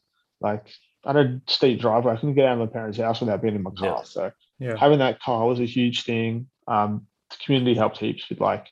like 0.40 0.66
I 1.04 1.12
had 1.12 1.26
a 1.26 1.40
steep 1.48 1.80
driveway, 1.80 2.12
I 2.12 2.16
couldn't 2.16 2.34
get 2.34 2.46
out 2.46 2.60
of 2.60 2.68
my 2.68 2.72
parents' 2.72 2.98
house 2.98 3.20
without 3.20 3.42
being 3.42 3.54
in 3.54 3.62
my 3.62 3.70
car. 3.70 3.98
Yeah. 3.98 4.02
So 4.04 4.32
Yeah. 4.58 4.76
having 4.76 4.98
that 4.98 5.20
car 5.20 5.46
was 5.46 5.60
a 5.60 5.64
huge 5.64 6.04
thing. 6.04 6.48
Um, 6.68 7.06
the 7.30 7.36
community 7.44 7.74
helped 7.74 7.98
heaps 7.98 8.28
with 8.28 8.40
like 8.40 8.68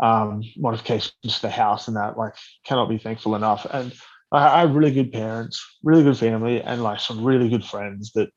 um, 0.00 0.42
modifications 0.56 1.12
to 1.22 1.42
the 1.42 1.50
house 1.50 1.88
and 1.88 1.96
that. 1.96 2.16
Like, 2.18 2.34
cannot 2.64 2.88
be 2.88 2.98
thankful 2.98 3.34
enough. 3.34 3.66
And 3.70 3.92
I, 4.32 4.58
I 4.58 4.60
have 4.60 4.74
really 4.74 4.92
good 4.92 5.12
parents, 5.12 5.64
really 5.82 6.02
good 6.02 6.16
family, 6.18 6.60
and 6.62 6.82
like 6.82 7.00
some 7.00 7.24
really 7.24 7.48
good 7.48 7.64
friends 7.64 8.12
that 8.12 8.30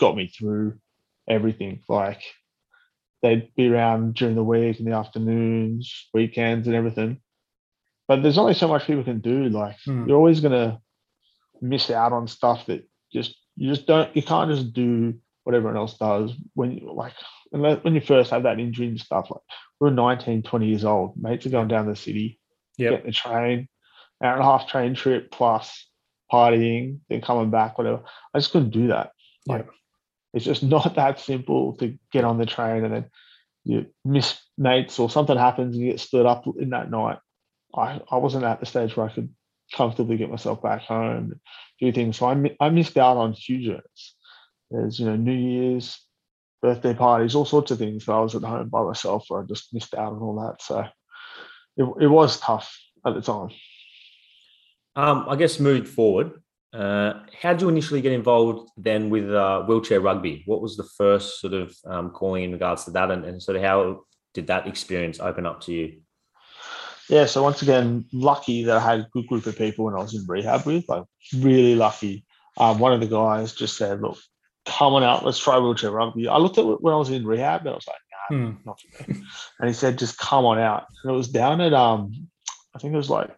got 0.00 0.16
me 0.16 0.28
through 0.28 0.78
everything. 1.28 1.82
Like, 1.88 2.22
they'd 3.22 3.54
be 3.56 3.68
around 3.68 4.14
during 4.14 4.34
the 4.36 4.44
week 4.44 4.78
in 4.78 4.86
the 4.86 4.92
afternoons, 4.96 6.08
weekends, 6.14 6.66
and 6.66 6.76
everything. 6.76 7.20
But 8.06 8.22
there's 8.22 8.38
only 8.38 8.54
so 8.54 8.68
much 8.68 8.86
people 8.86 9.04
can 9.04 9.20
do. 9.20 9.48
Like, 9.48 9.76
Hmm. 9.84 10.06
you're 10.08 10.16
always 10.16 10.40
gonna 10.40 10.80
miss 11.60 11.90
out 11.90 12.12
on 12.12 12.28
stuff 12.28 12.66
that 12.66 12.88
just 13.12 13.36
you 13.56 13.68
just 13.74 13.86
don't 13.86 14.14
you 14.14 14.22
can't 14.22 14.50
just 14.50 14.72
do 14.72 15.14
what 15.42 15.56
everyone 15.56 15.76
else 15.76 15.98
does 15.98 16.32
when 16.54 16.70
you 16.70 16.92
like 16.92 17.14
unless, 17.52 17.82
when 17.82 17.94
you 17.94 18.00
first 18.00 18.30
have 18.30 18.44
that 18.44 18.60
injury 18.60 18.86
and 18.86 19.00
stuff 19.00 19.28
like 19.30 19.40
we 19.80 19.88
we're 19.88 19.90
19 19.94 20.42
20 20.42 20.66
years 20.66 20.84
old 20.84 21.20
mates 21.20 21.44
are 21.46 21.50
going 21.50 21.66
down 21.66 21.88
the 21.88 21.96
city 21.96 22.38
Yep. 22.76 22.90
getting 22.92 23.06
the 23.06 23.12
train 23.12 23.68
hour 24.22 24.34
and 24.34 24.42
a 24.42 24.44
half 24.44 24.68
train 24.68 24.94
trip 24.94 25.30
plus 25.30 25.86
partying 26.32 26.98
then 27.08 27.20
coming 27.20 27.50
back 27.50 27.78
whatever. 27.78 28.02
I 28.34 28.38
just 28.38 28.52
couldn't 28.52 28.70
do 28.70 28.88
that. 28.88 29.12
Like 29.46 29.66
it's 30.34 30.44
just 30.44 30.62
not 30.74 30.94
that 30.96 31.20
simple 31.20 31.76
to 31.76 31.98
get 32.12 32.24
on 32.24 32.38
the 32.38 32.46
train 32.46 32.84
and 32.84 32.94
then 32.94 33.10
you 33.64 33.86
miss 34.04 34.40
mates 34.56 34.98
or 34.98 35.10
something 35.10 35.36
happens 35.36 35.74
and 35.74 35.84
you 35.84 35.90
get 35.90 36.00
stood 36.00 36.26
up 36.26 36.44
in 36.58 36.70
that 36.70 36.90
night. 36.90 37.18
I 37.74 38.00
i 38.10 38.16
wasn't 38.16 38.44
at 38.44 38.60
the 38.60 38.66
stage 38.66 38.96
where 38.96 39.08
i 39.08 39.12
could 39.12 39.32
comfortably 39.74 40.16
get 40.16 40.30
myself 40.30 40.62
back 40.62 40.82
home 40.82 41.38
do 41.80 41.92
things. 41.92 42.16
So 42.16 42.26
i, 42.26 42.56
I 42.60 42.70
missed 42.70 42.96
out 42.96 43.16
on 43.16 43.32
huge 43.32 43.68
events. 43.68 44.16
There's 44.70 44.98
you 44.98 45.06
know 45.06 45.16
new 45.16 45.32
year's 45.32 46.00
birthday 46.60 46.94
parties 46.94 47.34
all 47.36 47.44
sorts 47.44 47.70
of 47.70 47.78
things 47.78 48.04
that 48.04 48.12
i 48.12 48.18
was 48.18 48.34
at 48.34 48.42
home 48.42 48.68
by 48.68 48.82
myself 48.82 49.24
where 49.28 49.42
i 49.42 49.46
just 49.46 49.72
missed 49.72 49.94
out 49.94 50.12
on 50.12 50.20
all 50.20 50.40
that. 50.40 50.62
So 50.62 50.80
it, 51.76 52.04
it 52.04 52.08
was 52.08 52.40
tough 52.40 52.76
at 53.06 53.14
the 53.14 53.20
time 53.20 53.50
Um, 54.98 55.26
I 55.28 55.36
guess 55.36 55.60
moving 55.60 55.84
forward, 55.84 56.42
uh, 56.72 57.20
how 57.40 57.52
did 57.52 57.62
you 57.62 57.68
initially 57.68 58.00
get 58.00 58.10
involved 58.10 58.68
then 58.76 59.10
with 59.10 59.32
uh, 59.32 59.62
wheelchair 59.62 60.00
rugby? 60.00 60.42
What 60.46 60.60
was 60.60 60.76
the 60.76 60.88
first 60.96 61.40
sort 61.40 61.54
of 61.54 61.72
um, 61.86 62.10
calling 62.10 62.42
in 62.42 62.52
regards 62.52 62.84
to 62.86 62.90
that, 62.90 63.12
and, 63.12 63.24
and 63.24 63.40
sort 63.40 63.56
of 63.56 63.62
how 63.62 64.00
did 64.34 64.48
that 64.48 64.66
experience 64.66 65.20
open 65.20 65.46
up 65.46 65.60
to 65.62 65.72
you? 65.72 66.00
Yeah, 67.08 67.26
so 67.26 67.44
once 67.44 67.62
again, 67.62 68.06
lucky 68.12 68.64
that 68.64 68.76
I 68.76 68.80
had 68.80 68.98
a 68.98 69.08
good 69.12 69.28
group 69.28 69.46
of 69.46 69.56
people 69.56 69.84
when 69.84 69.94
I 69.94 69.98
was 69.98 70.14
in 70.16 70.26
rehab 70.26 70.66
with, 70.66 70.88
like 70.88 71.04
really 71.32 71.76
lucky. 71.76 72.26
Um, 72.56 72.80
one 72.80 72.92
of 72.92 72.98
the 72.98 73.06
guys 73.06 73.52
just 73.52 73.76
said, 73.76 74.02
"Look, 74.02 74.18
come 74.66 74.94
on 74.94 75.04
out, 75.04 75.24
let's 75.24 75.38
try 75.38 75.60
wheelchair 75.60 75.92
rugby." 75.92 76.26
I 76.26 76.38
looked 76.38 76.58
at 76.58 76.64
it 76.64 76.82
when 76.82 76.92
I 76.92 76.96
was 76.96 77.10
in 77.10 77.24
rehab, 77.24 77.60
and 77.60 77.70
I 77.70 77.74
was 77.74 77.86
like, 77.86 78.02
"Nah, 78.30 78.36
Hmm. 78.36 78.56
not 78.66 78.80
for 78.80 79.12
me." 79.12 79.22
And 79.60 79.68
he 79.68 79.74
said, 79.74 79.96
"Just 79.96 80.18
come 80.18 80.44
on 80.44 80.58
out." 80.58 80.86
And 81.04 81.12
it 81.12 81.16
was 81.16 81.28
down 81.28 81.60
at 81.60 81.72
um, 81.72 82.28
I 82.74 82.80
think 82.80 82.92
it 82.92 82.96
was 82.96 83.10
like 83.10 83.30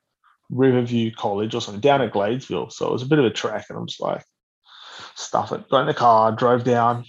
Riverview 0.50 1.12
College 1.14 1.54
or 1.54 1.60
something 1.60 1.80
down 1.80 2.02
at 2.02 2.12
Gladesville. 2.12 2.72
So 2.72 2.88
it 2.88 2.92
was 2.92 3.02
a 3.02 3.06
bit 3.06 3.18
of 3.18 3.24
a 3.24 3.30
trek, 3.30 3.66
and 3.68 3.78
I'm 3.78 3.86
just 3.86 4.00
like, 4.00 4.24
stuff 5.14 5.52
it. 5.52 5.68
Got 5.68 5.82
in 5.82 5.86
the 5.86 5.94
car, 5.94 6.32
drove 6.32 6.64
down 6.64 7.04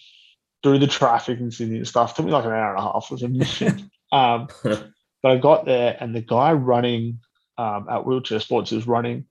through 0.63 0.79
the 0.79 0.87
traffic 0.87 1.39
in 1.39 1.51
Sydney 1.51 1.77
and 1.77 1.87
stuff. 1.87 2.15
Took 2.15 2.25
me 2.25 2.31
like 2.31 2.45
an 2.45 2.51
hour 2.51 2.75
and 2.75 2.79
a 2.79 2.81
half. 2.81 3.07
It 3.09 3.13
was 3.13 3.23
a 3.23 3.27
mission. 3.27 3.89
um, 4.11 4.47
but 4.63 4.91
I 5.23 5.37
got 5.37 5.65
there, 5.65 5.97
and 5.99 6.15
the 6.15 6.21
guy 6.21 6.53
running 6.53 7.19
um, 7.57 7.87
at 7.89 8.05
Wheelchair 8.05 8.39
Sports 8.39 8.71
was 8.71 8.87
running 8.87 9.25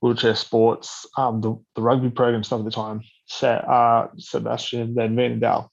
Wheelchair 0.00 0.34
Sports, 0.34 1.06
um, 1.16 1.40
the, 1.40 1.56
the 1.74 1.82
rugby 1.82 2.10
program 2.10 2.44
stuff 2.44 2.60
at 2.60 2.64
the 2.64 2.70
time. 2.70 3.02
Uh, 3.42 4.06
Sebastian 4.16 4.94
Van 4.94 5.14
Vandendal, 5.14 5.68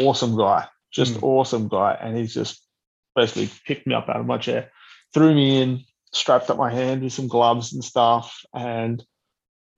awesome 0.00 0.36
guy, 0.36 0.66
just 0.92 1.14
Mm. 1.14 1.22
awesome 1.22 1.68
guy, 1.68 1.98
and 2.00 2.16
he's 2.16 2.32
just 2.32 2.62
basically 3.16 3.50
picked 3.66 3.86
me 3.86 3.94
up 3.94 4.08
out 4.08 4.20
of 4.20 4.26
my 4.26 4.38
chair, 4.38 4.70
threw 5.12 5.34
me 5.34 5.60
in, 5.60 5.80
strapped 6.12 6.50
up 6.50 6.56
my 6.56 6.70
hand 6.72 7.02
with 7.02 7.12
some 7.12 7.28
gloves 7.28 7.72
and 7.72 7.84
stuff, 7.84 8.40
and 8.54 9.04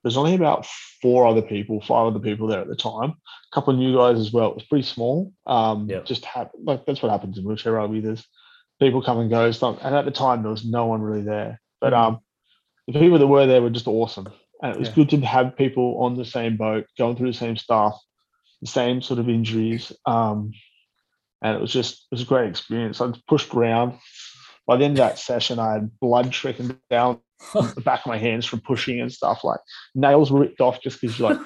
there's 0.02 0.16
only 0.16 0.34
about 0.34 0.66
four 1.02 1.26
other 1.26 1.42
people, 1.42 1.80
five 1.82 2.06
other 2.06 2.20
people 2.20 2.46
there 2.46 2.60
at 2.60 2.68
the 2.68 2.76
time. 2.76 3.10
A 3.10 3.54
couple 3.54 3.72
of 3.74 3.78
new 3.78 3.94
guys 3.96 4.18
as 4.18 4.32
well. 4.32 4.50
It 4.50 4.54
was 4.54 4.64
pretty 4.64 4.86
small. 4.86 5.32
Um, 5.46 5.88
Yep. 5.90 6.06
Just 6.06 6.24
hap- 6.24 6.52
like 6.62 6.86
that's 6.86 7.02
what 7.02 7.10
happens 7.12 7.36
in 7.36 7.44
wheelchair 7.44 7.72
rugby. 7.72 8.00
There's 8.00 8.26
people 8.80 9.02
come 9.02 9.18
and 9.18 9.28
go. 9.28 9.50
Stuff, 9.50 9.78
and 9.82 9.94
at 9.94 10.04
the 10.06 10.10
time 10.10 10.42
there 10.42 10.50
was 10.50 10.64
no 10.64 10.86
one 10.86 11.02
really 11.02 11.22
there. 11.22 11.60
But 11.80 11.92
Mhm. 11.92 11.98
um, 11.98 12.18
the 12.86 12.98
people 12.98 13.18
that 13.18 13.26
were 13.26 13.46
there 13.46 13.60
were 13.62 13.70
just 13.70 13.86
awesome, 13.88 14.28
and 14.62 14.72
it 14.74 14.78
was 14.78 14.88
Yeah. 14.88 14.94
good 14.94 15.10
to 15.10 15.20
have 15.20 15.56
people 15.56 15.98
on 16.02 16.16
the 16.16 16.24
same 16.24 16.56
boat, 16.56 16.86
going 16.96 17.16
through 17.16 17.32
the 17.32 17.38
same 17.38 17.56
stuff, 17.56 18.00
the 18.62 18.66
same 18.68 19.02
sort 19.02 19.18
of 19.20 19.28
injuries. 19.28 19.92
Um, 20.06 20.52
and 21.42 21.56
it 21.56 21.60
was 21.60 21.72
just 21.72 21.94
it 22.10 22.12
was 22.12 22.22
a 22.22 22.26
great 22.26 22.48
experience. 22.48 23.00
I 23.00 23.06
was 23.06 23.18
pushed 23.28 23.54
around. 23.54 23.98
By 24.70 24.76
the 24.76 24.84
end 24.84 24.92
of 24.92 24.98
that 24.98 25.18
session, 25.18 25.58
I 25.58 25.72
had 25.72 25.98
blood 25.98 26.30
trickling 26.30 26.78
down 26.90 27.18
the 27.54 27.82
back 27.84 28.02
of 28.02 28.06
my 28.06 28.18
hands 28.18 28.46
from 28.46 28.60
pushing 28.60 29.00
and 29.00 29.12
stuff. 29.12 29.42
Like 29.42 29.58
nails 29.96 30.30
ripped 30.30 30.60
off 30.60 30.80
just 30.80 31.00
because 31.00 31.18
you're 31.18 31.30
like 31.30 31.40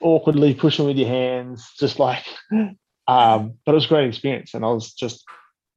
awkwardly 0.00 0.54
pushing 0.54 0.86
with 0.86 0.96
your 0.96 1.08
hands, 1.08 1.68
just 1.76 1.98
like. 1.98 2.24
Um, 2.52 3.54
but 3.66 3.72
it 3.72 3.74
was 3.74 3.86
a 3.86 3.88
great 3.88 4.06
experience, 4.06 4.54
and 4.54 4.64
I 4.64 4.68
was 4.68 4.94
just 4.94 5.24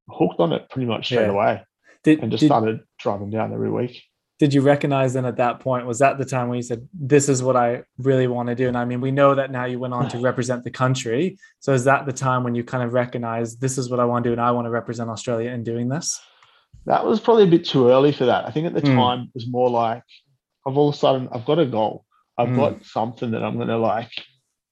hooked 0.10 0.40
on 0.40 0.54
it 0.54 0.70
pretty 0.70 0.86
much 0.86 1.06
straight 1.08 1.22
Yeah. 1.26 1.32
away, 1.32 1.62
Did, 2.04 2.20
and 2.20 2.30
just 2.30 2.42
did, 2.42 2.50
started 2.50 2.82
driving 3.00 3.32
down 3.32 3.52
every 3.52 3.72
week. 3.72 4.04
Did 4.42 4.54
you 4.56 4.62
recognize 4.62 5.14
then 5.14 5.26
at 5.26 5.38
that 5.38 5.60
point 5.60 5.86
was 5.86 6.00
that 6.00 6.18
the 6.18 6.26
time 6.26 6.50
when 6.50 6.58
you 6.58 6.64
said 6.64 6.82
this 7.14 7.30
is 7.30 7.40
what 7.44 7.56
i 7.56 7.84
really 8.10 8.28
want 8.36 8.48
to 8.50 8.56
do 8.56 8.68
and 8.68 8.78
i 8.78 8.84
mean 8.84 9.00
we 9.00 9.12
know 9.20 9.36
that 9.36 9.52
now 9.52 9.66
you 9.72 9.78
went 9.84 9.94
on 9.94 10.06
to 10.10 10.18
represent 10.30 10.64
the 10.64 10.72
country 10.84 11.38
so 11.60 11.72
is 11.74 11.84
that 11.84 12.06
the 12.08 12.12
time 12.28 12.44
when 12.44 12.56
you 12.56 12.64
kind 12.64 12.84
of 12.84 12.92
recognize 12.94 13.56
this 13.58 13.78
is 13.78 13.90
what 13.92 14.00
i 14.00 14.06
want 14.12 14.24
to 14.24 14.30
do 14.30 14.34
and 14.34 14.42
i 14.42 14.50
want 14.50 14.66
to 14.66 14.72
represent 14.72 15.10
australia 15.10 15.52
in 15.52 15.64
doing 15.64 15.88
this 15.96 16.20
That 16.88 17.06
was 17.06 17.20
probably 17.26 17.44
a 17.44 17.54
bit 17.56 17.66
too 17.74 17.84
early 17.96 18.12
for 18.20 18.26
that. 18.32 18.42
I 18.48 18.52
think 18.54 18.66
at 18.66 18.74
the 18.74 18.82
Mm. 18.82 18.96
time 19.02 19.20
it 19.28 19.36
was 19.40 19.48
more 19.58 19.70
like 19.70 20.02
I've 20.66 20.78
all 20.80 20.90
of 20.90 20.96
a 20.96 20.98
sudden 20.98 21.24
I've 21.34 21.46
got 21.52 21.60
a 21.66 21.68
goal. 21.78 21.96
I've 22.40 22.50
Mm. 22.54 22.60
got 22.62 22.74
something 22.98 23.30
that 23.34 23.44
I'm 23.46 23.58
going 23.62 23.74
to 23.76 23.78
like 23.94 24.10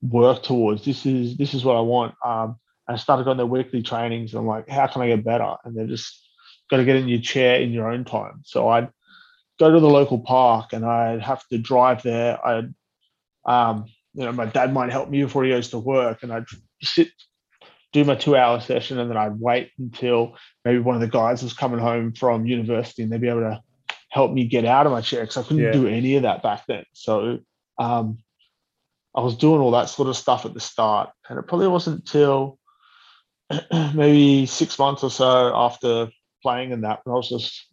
work 0.01 0.41
towards. 0.49 0.79
This 0.89 1.05
is 1.13 1.37
this 1.41 1.53
is 1.53 1.61
what 1.67 1.77
I 1.81 1.85
want. 1.93 2.11
Um, 2.31 2.49
and 2.87 2.93
I 2.95 2.99
started 3.05 3.25
going 3.29 3.37
to 3.37 3.45
weekly 3.55 3.81
trainings. 3.91 4.33
And 4.33 4.39
I'm 4.41 4.47
like, 4.55 4.67
how 4.77 4.87
can 4.91 5.03
I 5.03 5.07
get 5.13 5.23
better? 5.33 5.51
And 5.63 5.71
they're 5.75 5.93
just 5.97 6.09
got 6.71 6.77
to 6.77 6.85
get 6.89 6.95
in 7.01 7.07
your 7.13 7.21
chair 7.31 7.53
in 7.65 7.69
your 7.77 7.87
own 7.93 8.03
time. 8.05 8.37
So 8.43 8.59
I'd 8.75 8.89
go 9.59 9.71
to 9.71 9.79
the 9.79 9.89
local 9.89 10.19
park 10.19 10.73
and 10.73 10.85
I'd 10.85 11.21
have 11.21 11.45
to 11.49 11.57
drive 11.57 12.03
there. 12.03 12.45
I'd 12.45 12.73
um, 13.45 13.85
you 14.13 14.25
know, 14.25 14.31
my 14.31 14.45
dad 14.45 14.73
might 14.73 14.91
help 14.91 15.09
me 15.09 15.23
before 15.23 15.43
he 15.43 15.49
goes 15.51 15.69
to 15.69 15.79
work, 15.79 16.23
and 16.23 16.31
I'd 16.31 16.45
sit 16.81 17.09
do 17.91 18.03
my 18.03 18.15
two 18.15 18.35
hour 18.35 18.59
session 18.61 18.99
and 18.99 19.09
then 19.09 19.17
I'd 19.17 19.39
wait 19.39 19.71
until 19.79 20.35
maybe 20.63 20.77
one 20.79 20.93
of 20.95 21.01
the 21.01 21.07
guys 21.07 21.41
was 21.41 21.53
coming 21.53 21.79
home 21.79 22.13
from 22.13 22.45
university 22.45 23.01
and 23.01 23.11
they'd 23.11 23.19
be 23.21 23.29
able 23.29 23.41
to 23.41 23.63
help 24.09 24.31
me 24.31 24.45
get 24.45 24.63
out 24.63 24.85
of 24.85 24.91
my 24.91 25.01
chair 25.01 25.21
because 25.21 25.37
I 25.37 25.43
couldn't 25.43 25.63
Yeah. 25.63 25.71
do 25.71 25.87
any 25.87 26.15
of 26.15 26.21
that 26.23 26.43
back 26.43 26.65
then. 26.67 26.83
So 26.93 27.39
um, 27.79 28.19
I 29.15 29.21
was 29.21 29.35
doing 29.35 29.59
all 29.59 29.71
that 29.71 29.89
sort 29.89 30.07
of 30.07 30.15
stuff 30.17 30.45
at 30.45 30.53
the 30.53 30.59
start, 30.59 31.09
and 31.27 31.39
it 31.39 31.47
probably 31.47 31.67
wasn't 31.67 32.05
till 32.05 32.59
maybe 33.95 34.45
six 34.45 34.77
months 34.77 35.03
or 35.03 35.09
so 35.09 35.51
after 35.55 36.09
playing 36.43 36.71
in 36.71 36.81
that 36.81 36.99
when 37.03 37.13
I 37.13 37.17
was 37.17 37.29
just 37.29 37.65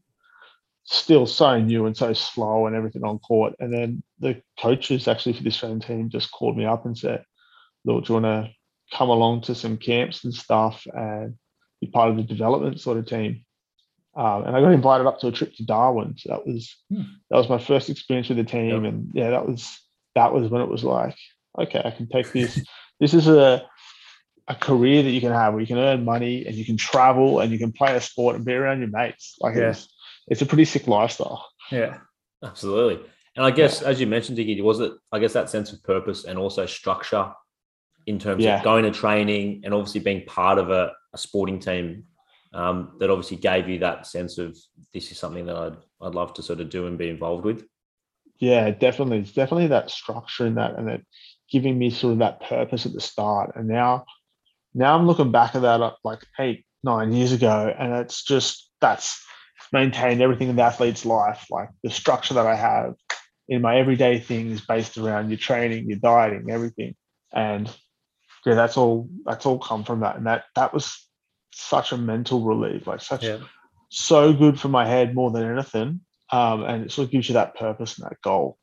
still 0.86 1.26
so 1.26 1.60
new 1.60 1.86
and 1.86 1.96
so 1.96 2.12
slow 2.12 2.66
and 2.66 2.74
everything 2.76 3.04
on 3.04 3.18
court. 3.18 3.54
And 3.58 3.72
then 3.72 4.02
the 4.20 4.40
coaches 4.58 5.08
actually 5.08 5.34
for 5.34 5.42
the 5.42 5.48
Australian 5.50 5.80
team 5.80 6.08
just 6.08 6.30
called 6.30 6.56
me 6.56 6.64
up 6.64 6.86
and 6.86 6.96
said, 6.96 7.24
"Look, 7.84 8.04
do 8.06 8.14
you 8.14 8.20
want 8.20 8.46
to 8.46 8.96
come 8.96 9.08
along 9.10 9.42
to 9.42 9.54
some 9.54 9.76
camps 9.76 10.24
and 10.24 10.32
stuff 10.32 10.86
and 10.92 11.34
be 11.80 11.88
part 11.88 12.10
of 12.10 12.16
the 12.16 12.22
development 12.22 12.80
sort 12.80 12.98
of 12.98 13.06
team?" 13.06 13.44
Um, 14.16 14.44
and 14.46 14.56
I 14.56 14.60
got 14.60 14.72
invited 14.72 15.06
up 15.06 15.18
to 15.20 15.26
a 15.26 15.32
trip 15.32 15.54
to 15.56 15.64
Darwin. 15.64 16.14
So 16.16 16.30
that 16.30 16.46
was 16.46 16.74
Hmm. 16.88 17.02
that 17.30 17.36
was 17.36 17.48
my 17.48 17.58
first 17.58 17.90
experience 17.90 18.28
with 18.28 18.38
the 18.38 18.44
team, 18.44 18.84
Yep. 18.84 18.92
and 18.92 19.10
yeah, 19.12 19.30
that 19.30 19.46
was 19.46 19.78
that 20.14 20.32
was 20.32 20.48
when 20.50 20.62
it 20.62 20.68
was 20.68 20.84
like, 20.84 21.16
okay, 21.58 21.82
I 21.84 21.90
can 21.90 22.08
take 22.08 22.32
this. 22.32 22.64
this 23.00 23.12
is 23.12 23.26
a 23.28 23.66
a 24.48 24.54
career 24.54 25.02
that 25.02 25.10
you 25.10 25.20
can 25.20 25.32
have 25.32 25.52
where 25.52 25.60
you 25.60 25.66
can 25.66 25.76
earn 25.78 26.04
money 26.04 26.46
and 26.46 26.54
you 26.54 26.64
can 26.64 26.76
travel 26.76 27.40
and 27.40 27.50
you 27.50 27.58
can 27.58 27.72
play 27.72 27.96
a 27.96 28.00
sport 28.00 28.36
and 28.36 28.44
be 28.44 28.52
around 28.54 28.78
your 28.78 28.88
mates. 28.88 29.34
Like 29.40 29.56
Yeah. 29.56 29.70
it's 29.70 29.88
it's 30.28 30.42
a 30.42 30.46
pretty 30.46 30.64
sick 30.64 30.86
lifestyle. 30.86 31.46
yeah 31.70 31.98
Absolutely. 32.44 33.04
And 33.34 33.44
I 33.44 33.50
guess, 33.50 33.82
as 33.82 34.00
you 34.00 34.06
mentioned, 34.06 34.36
Dickie, 34.36 34.60
was 34.60 34.80
it, 34.80 34.92
I 35.12 35.18
guess, 35.18 35.32
that 35.32 35.50
sense 35.50 35.72
of 35.72 35.82
purpose 35.82 36.24
and 36.24 36.38
also 36.38 36.64
structure 36.66 37.32
in 38.06 38.18
terms 38.18 38.44
Yeah. 38.44 38.58
of 38.58 38.64
going 38.64 38.84
to 38.84 38.90
training 38.90 39.62
and 39.64 39.74
obviously 39.74 40.00
being 40.00 40.24
part 40.26 40.58
of 40.58 40.70
a, 40.70 40.92
a 41.14 41.18
sporting 41.18 41.58
team 41.58 42.04
um, 42.54 42.96
that 43.00 43.10
obviously 43.10 43.36
gave 43.38 43.68
you 43.68 43.78
that 43.80 44.06
sense 44.06 44.38
of 44.38 44.56
this 44.94 45.10
is 45.10 45.18
something 45.18 45.44
that 45.46 45.56
I'd, 45.56 45.76
I'd 46.00 46.14
love 46.14 46.34
to 46.34 46.42
sort 46.42 46.60
of 46.60 46.70
do 46.70 46.86
and 46.86 46.96
be 46.96 47.08
involved 47.08 47.44
with? 47.44 47.66
Yeah, 48.38 48.70
definitely. 48.70 49.18
It's 49.18 49.32
definitely 49.32 49.68
that 49.68 49.90
structure 49.90 50.46
in 50.46 50.54
that 50.56 50.78
and 50.78 50.88
that 50.88 51.00
giving 51.50 51.78
me 51.78 51.90
sort 51.90 52.12
of 52.12 52.18
that 52.20 52.40
purpose 52.42 52.86
at 52.86 52.92
the 52.92 53.00
start. 53.00 53.52
And 53.56 53.66
now 53.68 54.04
now 54.74 54.94
I'm 54.96 55.06
looking 55.06 55.32
back 55.32 55.54
at 55.54 55.62
that 55.62 55.80
uh, 55.80 55.92
like 56.04 56.20
eight, 56.38 56.64
nine 56.84 57.12
years 57.12 57.32
ago, 57.32 57.74
and 57.78 57.94
it's 57.94 58.22
just 58.22 58.70
that's 58.80 59.22
maintained 59.72 60.22
everything 60.22 60.48
in 60.48 60.56
the 60.56 60.62
athlete's 60.62 61.04
life. 61.04 61.46
Like 61.50 61.70
the 61.82 61.90
structure 61.90 62.34
that 62.34 62.46
I 62.46 62.54
have 62.54 62.94
in 63.48 63.62
my 63.62 63.78
everyday 63.78 64.18
things 64.18 64.60
based 64.60 64.98
around 64.98 65.30
your 65.30 65.38
training, 65.38 65.88
your 65.88 65.98
dieting, 65.98 66.50
everything. 66.50 66.94
And 67.32 67.70
yeah, 68.44 68.54
that's 68.54 68.76
all 68.76 69.08
that's 69.24 69.46
all 69.46 69.58
come 69.58 69.84
from 69.84 70.00
that. 70.00 70.16
And 70.16 70.26
that 70.26 70.44
that 70.54 70.72
was 70.74 71.06
such 71.52 71.92
a 71.92 71.96
mental 71.96 72.42
relief, 72.42 72.86
like 72.86 73.00
such 73.00 73.24
yeah 73.24 73.38
so 73.90 74.32
good 74.32 74.58
for 74.58 74.68
my 74.68 74.86
head 74.86 75.14
more 75.14 75.30
than 75.30 75.50
anything. 75.50 76.00
Um, 76.30 76.64
and 76.64 76.84
it 76.84 76.92
sort 76.92 77.06
of 77.06 77.12
gives 77.12 77.28
you 77.28 77.34
that 77.34 77.56
purpose 77.56 77.98
and 77.98 78.06
that 78.06 78.20
goal. 78.22 78.58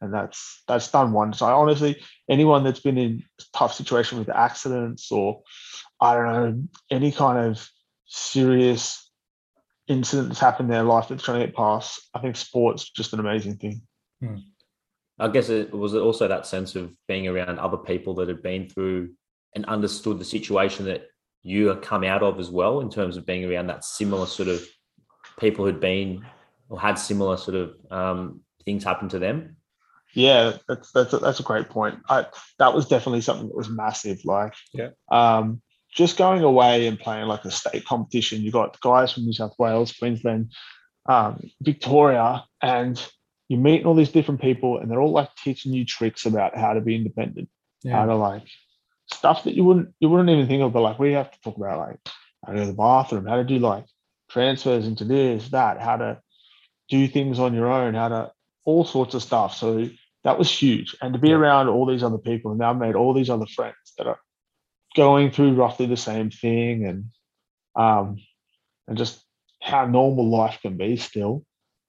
And 0.00 0.12
that's 0.12 0.62
that's 0.68 0.90
done 0.90 1.12
wonders. 1.12 1.40
I 1.40 1.52
honestly, 1.52 2.02
anyone 2.28 2.64
that's 2.64 2.80
been 2.80 2.98
in 2.98 3.22
a 3.40 3.44
tough 3.56 3.74
situation 3.74 4.18
with 4.18 4.28
accidents 4.28 5.10
or 5.10 5.42
I 6.00 6.14
don't 6.14 6.26
know, 6.26 6.62
any 6.90 7.12
kind 7.12 7.38
of 7.38 7.66
serious 8.06 9.03
incident 9.88 10.28
that's 10.28 10.40
happened 10.40 10.68
in 10.68 10.72
their 10.72 10.82
life 10.82 11.08
that's 11.08 11.22
trying 11.22 11.40
to 11.40 11.46
get 11.46 11.56
past, 11.56 12.08
I 12.14 12.20
think 12.20 12.36
sport's 12.36 12.90
just 12.90 13.12
an 13.12 13.20
amazing 13.20 13.56
thing. 13.56 13.82
I 15.18 15.28
guess 15.28 15.48
it 15.48 15.72
was 15.72 15.94
also 15.94 16.26
that 16.26 16.46
sense 16.46 16.74
of 16.74 16.94
being 17.06 17.28
around 17.28 17.58
other 17.58 17.76
people 17.76 18.14
that 18.14 18.28
had 18.28 18.42
been 18.42 18.68
through 18.68 19.10
and 19.54 19.64
understood 19.66 20.18
the 20.18 20.24
situation 20.24 20.86
that 20.86 21.06
you 21.42 21.68
have 21.68 21.82
come 21.82 22.04
out 22.04 22.22
of 22.22 22.40
as 22.40 22.50
well, 22.50 22.80
in 22.80 22.90
terms 22.90 23.16
of 23.16 23.26
being 23.26 23.44
around 23.44 23.66
that 23.66 23.84
similar 23.84 24.26
sort 24.26 24.48
of 24.48 24.66
people 25.38 25.64
who'd 25.64 25.80
been 25.80 26.24
or 26.68 26.80
had 26.80 26.94
similar 26.94 27.36
sort 27.36 27.56
of 27.56 27.74
um, 27.90 28.40
things 28.64 28.82
happen 28.82 29.08
to 29.10 29.18
them. 29.18 29.56
Yeah, 30.14 30.56
that's 30.68 30.90
that's 30.92 31.12
a, 31.12 31.18
that's 31.18 31.40
a 31.40 31.44
great 31.44 31.68
point. 31.68 31.98
I, 32.08 32.26
that 32.58 32.72
was 32.72 32.88
definitely 32.88 33.20
something 33.20 33.48
that 33.48 33.56
was 33.56 33.68
massive. 33.68 34.24
Like, 34.24 34.54
Yeah. 34.72 34.90
um, 35.10 35.60
just 35.94 36.16
going 36.16 36.42
away 36.42 36.86
and 36.86 36.98
playing 36.98 37.26
like 37.26 37.44
a 37.44 37.50
state 37.50 37.84
competition. 37.84 38.42
you've 38.42 38.52
got 38.52 38.80
guys 38.80 39.12
from 39.12 39.24
New 39.24 39.32
South 39.32 39.54
Wales, 39.58 39.92
Queensland, 39.92 40.52
um, 41.06 41.40
Victoria, 41.62 42.44
and 42.60 43.00
you're 43.48 43.60
meeting 43.60 43.86
all 43.86 43.94
these 43.94 44.10
different 44.10 44.40
people, 44.40 44.78
and 44.78 44.90
they're 44.90 45.00
all 45.00 45.12
like 45.12 45.30
teaching 45.36 45.72
you 45.72 45.84
tricks 45.84 46.26
about 46.26 46.56
how 46.56 46.72
to 46.72 46.80
be 46.80 46.96
independent, 46.96 47.48
yeah. 47.82 47.92
how 47.92 48.06
to 48.06 48.16
like 48.16 48.42
stuff 49.12 49.44
that 49.44 49.54
you 49.54 49.64
wouldn't 49.64 49.94
you 50.00 50.08
wouldn't 50.08 50.30
even 50.30 50.48
think 50.48 50.62
of. 50.62 50.72
But 50.72 50.82
like 50.82 50.98
we 50.98 51.12
have 51.12 51.30
to 51.30 51.40
talk 51.42 51.56
about 51.56 51.78
like 51.78 52.00
how 52.44 52.52
to 52.52 52.58
go 52.58 52.64
to 52.64 52.70
the 52.70 52.76
bathroom, 52.76 53.26
how 53.26 53.36
to 53.36 53.44
do 53.44 53.58
like 53.58 53.84
transfers 54.30 54.86
into 54.86 55.04
this, 55.04 55.48
that, 55.50 55.80
how 55.80 55.96
to 55.96 56.20
do 56.88 57.06
things 57.06 57.38
on 57.38 57.54
your 57.54 57.70
own, 57.70 57.94
how 57.94 58.08
to 58.08 58.32
all 58.64 58.84
sorts 58.84 59.14
of 59.14 59.22
stuff. 59.22 59.54
So 59.54 59.88
that 60.24 60.38
was 60.38 60.50
huge. 60.50 60.96
And 61.02 61.12
to 61.12 61.20
be 61.20 61.28
Yeah. 61.28 61.36
around 61.36 61.68
all 61.68 61.86
these 61.86 62.02
other 62.02 62.18
people, 62.18 62.50
and 62.50 62.58
now 62.58 62.70
I've 62.70 62.78
made 62.78 62.94
all 62.94 63.12
these 63.12 63.30
other 63.30 63.46
friends 63.46 63.76
that 63.98 64.06
are 64.06 64.18
going 64.94 65.30
through 65.30 65.54
roughly 65.54 65.86
the 65.86 65.96
same 65.96 66.30
thing, 66.30 66.86
and 66.86 67.04
um, 67.76 68.18
and 68.88 68.96
just 68.98 69.22
how 69.60 69.86
normal 69.86 70.28
life 70.28 70.58
can 70.62 70.76
be 70.76 70.96
still. 70.96 71.44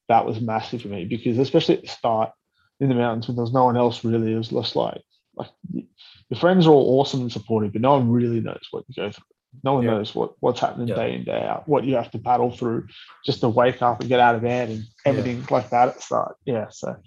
That 0.08 0.26
was 0.26 0.40
massive 0.40 0.82
for 0.84 0.88
me 0.90 1.06
because 1.06 1.38
especially 1.40 1.78
at 1.78 1.82
the 1.82 1.88
start 1.88 2.32
in 2.80 2.90
the 2.90 2.96
mountains 2.96 3.28
when 3.28 3.36
there 3.36 3.44
was 3.44 3.54
no 3.54 3.66
one 3.66 3.78
else 3.78 4.04
really, 4.04 4.34
it 4.34 4.38
was 4.38 4.50
just 4.50 4.76
like 4.76 5.02
like 5.36 5.50
your 5.72 6.40
friends 6.40 6.66
are 6.68 6.72
all 6.72 7.00
awesome 7.00 7.22
and 7.22 7.32
supportive, 7.32 7.74
but 7.74 7.82
no 7.82 7.94
one 7.94 8.12
really 8.12 8.40
knows 8.40 8.62
what 8.72 8.84
you 8.88 8.96
go 8.96 9.12
through. 9.12 9.24
No 9.64 9.74
one 9.76 9.84
Yeah. 9.84 9.92
knows 9.92 10.14
what 10.14 10.34
what's 10.42 10.60
happening 10.60 10.88
Yeah. 10.88 10.96
day 10.96 11.16
in 11.16 11.24
day 11.24 11.42
out, 11.42 11.68
what 11.68 11.86
you 11.86 11.96
have 11.96 12.12
to 12.12 12.18
battle 12.18 12.52
through 12.52 12.88
just 13.26 13.40
to 13.42 13.50
wake 13.50 13.82
up 13.82 14.00
and 14.00 14.10
get 14.10 14.20
out 14.20 14.36
of 14.36 14.42
bed 14.42 14.70
and 14.70 14.84
everything 15.06 15.46
like 15.50 15.70
that 15.72 15.90
at 15.90 15.96
the 15.96 16.02
start. 16.02 16.36
Yeah, 16.46 16.68
so 16.70 16.92
it 16.92 16.98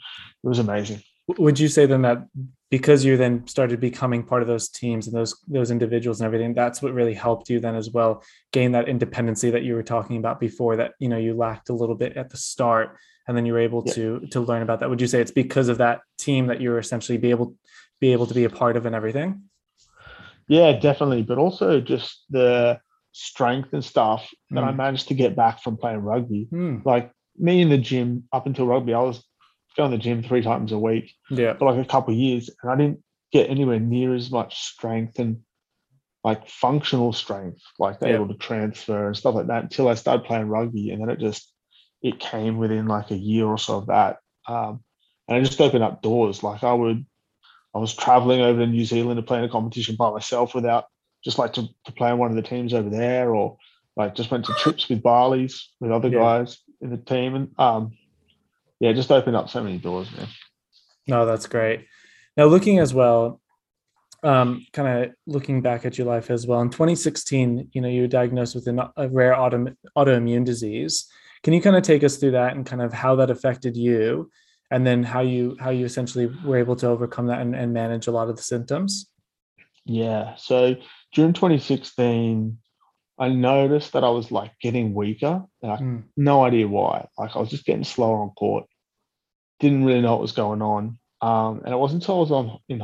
was 0.43 0.59
amazing. 0.59 1.02
Would 1.38 1.59
you 1.61 1.69
say 1.69 1.87
then 1.87 2.02
that 2.02 2.26
because 2.70 3.04
you 3.04 3.16
then 3.16 3.46
started 3.46 3.80
becoming 3.80 4.22
part 4.22 4.42
of 4.42 4.48
those 4.48 4.68
teams 4.68 5.06
and 5.06 5.16
those 5.16 5.38
those 5.48 5.70
individuals 5.70 6.20
and 6.20 6.26
everything, 6.26 6.52
that's 6.54 6.82
what 6.82 6.92
really 6.92 7.14
helped 7.14 7.48
you 7.50 7.60
then 7.60 7.75
as 7.75 7.90
well 7.90 8.22
gain 8.52 8.72
that 8.72 8.88
independency 8.88 9.50
that 9.50 9.62
you 9.62 9.75
were 9.75 9.82
talking 9.82 10.16
about 10.18 10.38
before 10.40 10.76
that 10.76 10.92
you 10.98 11.08
know 11.08 11.16
you 11.16 11.34
lacked 11.34 11.68
a 11.70 11.75
little 11.75 11.94
bit 11.94 12.16
at 12.16 12.28
the 12.30 12.37
start 12.37 12.96
and 13.26 13.37
then 13.37 13.44
you 13.46 13.52
were 13.52 13.58
able 13.58 13.82
Yeah. 13.87 13.92
to 13.94 14.20
to 14.32 14.40
learn 14.40 14.62
about 14.62 14.80
that. 14.80 14.90
Would 14.90 15.00
you 15.00 15.06
say 15.06 15.20
it's 15.20 15.30
because 15.30 15.68
of 15.68 15.78
that 15.78 16.00
team 16.18 16.46
that 16.48 16.60
you 16.60 16.70
were 16.70 16.78
essentially 16.78 17.18
be 17.18 17.30
able 17.30 17.54
be 18.00 18.12
able 18.12 18.26
to 18.26 18.34
be 18.34 18.44
a 18.44 18.50
part 18.50 18.76
of 18.76 18.87
and 18.87 18.94
everything? 18.94 19.42
Yeah, 20.48 20.72
definitely. 20.72 21.22
But 21.22 21.38
also 21.38 21.80
just 21.80 22.25
the 22.30 22.78
strength 23.12 23.72
and 23.72 23.84
stuff 23.84 24.28
that 24.50 24.64
I 24.64 24.72
Mm. 24.72 24.76
managed 24.76 25.08
to 25.08 25.14
get 25.14 25.34
back 25.37 25.62
from 25.62 25.76
playing 25.76 26.00
rugby. 26.00 26.44
Hmm. 26.50 26.78
Like 26.84 27.10
me 27.37 27.60
in 27.60 27.68
the 27.68 27.78
gym 27.78 28.25
up 28.32 28.46
until 28.46 28.66
rugby, 28.66 28.94
I 28.94 29.00
was 29.00 29.25
going 29.78 29.90
to 29.92 29.97
the 29.97 30.02
gym 30.02 30.23
three 30.23 30.42
times 30.42 30.73
a 30.73 30.78
week 30.78 31.14
Yeah. 31.30 31.54
for 31.56 31.73
like 31.73 31.82
a 31.82 31.88
couple 31.88 32.12
of 32.12 32.20
years, 32.20 32.50
and 32.62 32.70
I 32.70 32.76
didn't 32.76 33.02
get 33.32 33.49
anywhere 33.49 33.78
near 33.80 34.14
as 34.14 34.30
much 34.30 34.58
strength 34.61 35.18
and 35.18 35.40
like 36.25 36.49
functional 36.49 37.12
strength, 37.12 37.62
like 37.78 37.99
Yeah. 38.02 38.08
able 38.16 38.28
to 38.28 38.35
transfer 38.35 39.06
and 39.06 39.16
stuff 39.16 39.37
like 39.37 39.47
that 39.47 39.62
until 39.62 39.88
I 39.88 39.94
started 39.94 40.26
playing 40.26 40.49
rugby, 40.49 40.90
and 40.90 41.00
then 41.00 41.08
it 41.08 41.20
just 41.20 41.50
it 42.02 42.20
came 42.20 42.58
within 42.58 42.87
like 42.87 43.11
a 43.11 43.16
year 43.16 43.47
or 43.47 43.58
so 43.58 43.78
of 43.78 43.87
that, 43.87 44.18
um, 44.47 44.82
and 45.28 45.38
it 45.38 45.44
just 45.49 45.61
opened 45.61 45.85
up 45.85 46.02
doors. 46.02 46.42
Like 46.42 46.62
I 46.64 46.73
would, 46.73 47.04
I 47.75 47.78
was 47.78 47.94
traveling 47.94 48.40
over 48.40 48.61
to 48.61 48.66
New 48.66 48.85
Zealand 48.85 49.16
to 49.18 49.23
play 49.23 49.38
in 49.38 49.44
a 49.44 49.49
competition 49.49 49.97
by 49.97 50.11
myself 50.11 50.54
without 50.54 50.87
just 51.25 51.38
like 51.38 51.52
to, 51.54 51.66
to 51.85 51.92
play 51.92 52.11
on 52.11 52.18
one 52.18 52.30
of 52.30 52.37
the 52.37 52.42
teams 52.42 52.75
over 52.75 52.90
there, 52.90 53.35
or 53.35 53.56
like 53.97 54.14
just 54.14 54.30
went 54.30 54.44
to 54.47 54.54
trips 54.54 54.88
with 54.88 55.02
Barley's 55.02 55.70
with 55.80 55.90
other 55.92 56.08
Yeah. 56.08 56.18
guys 56.18 56.58
in 56.80 56.90
the 56.90 56.97
team, 56.97 57.35
and 57.35 57.49
um, 57.58 57.97
yeah, 58.80 58.92
just 58.92 59.11
opened 59.11 59.37
up 59.37 59.49
so 59.49 59.62
many 59.62 59.78
doors, 59.78 60.11
man. 60.16 60.28
No, 61.06 61.26
that's 61.26 61.47
great. 61.47 61.87
Now, 62.37 62.44
looking 62.44 62.78
as 62.78 62.94
well, 62.94 63.40
um, 64.23 64.66
kind 64.73 65.04
of 65.04 65.11
looking 65.26 65.62
back 65.62 65.85
at 65.85 65.97
your 65.97 66.06
life 66.06 66.30
as 66.30 66.47
well. 66.47 66.61
In 66.61 66.70
2016, 66.70 67.70
you 67.73 67.80
know, 67.80 67.88
you 67.88 68.02
were 68.02 68.08
diagnosed 68.08 68.54
with 68.54 68.66
an, 68.66 68.80
a 68.97 69.08
rare 69.08 69.38
auto, 69.38 69.66
autoimmune 69.97 70.44
disease. 70.44 71.06
Can 71.42 71.52
you 71.52 71.61
kind 71.61 71.76
of 71.76 71.82
take 71.82 72.02
us 72.02 72.16
through 72.16 72.32
that 72.32 72.56
and 72.56 72.66
kind 72.66 72.82
of 72.82 72.92
how 72.92 73.16
that 73.16 73.30
affected 73.30 73.76
you, 73.76 74.30
and 74.70 74.87
then 74.87 75.02
how 75.02 75.20
you 75.20 75.56
how 75.61 75.70
you 75.70 75.85
essentially 75.85 76.26
were 76.44 76.58
able 76.58 76.76
to 76.76 76.88
overcome 76.88 77.26
that 77.28 77.40
and, 77.40 77.54
and 77.54 77.73
manage 77.73 78.06
a 78.06 78.11
lot 78.11 78.28
of 78.28 78.37
the 78.37 78.42
symptoms? 78.42 79.08
Yeah. 79.85 80.35
So 80.37 80.76
during 81.14 81.32
2016, 81.32 82.58
I 83.18 83.28
noticed 83.28 83.92
that 83.92 84.04
I 84.04 84.10
was 84.10 84.30
like 84.30 84.52
getting 84.60 84.94
weaker 84.94 85.44
and 85.62 85.72
I 85.72 85.76
Mm, 85.76 86.04
no 86.16 86.44
idea 86.44 86.68
why. 86.68 87.06
Like 87.18 87.34
I 87.34 87.40
was 87.40 87.50
just 87.50 87.64
getting 87.64 87.84
slower 87.84 88.23
on 88.23 88.30
court. 88.30 88.64
Didn't 89.60 89.84
really 89.84 90.00
know 90.00 90.12
what 90.12 90.23
was 90.23 90.32
going 90.32 90.62
on. 90.62 90.99
Um, 91.21 91.62
and 91.64 91.75
it 91.75 91.76
wasn't 91.76 92.02
until 92.02 92.16
I 92.16 92.21
was 92.21 92.30
on 92.30 92.58
in 92.69 92.80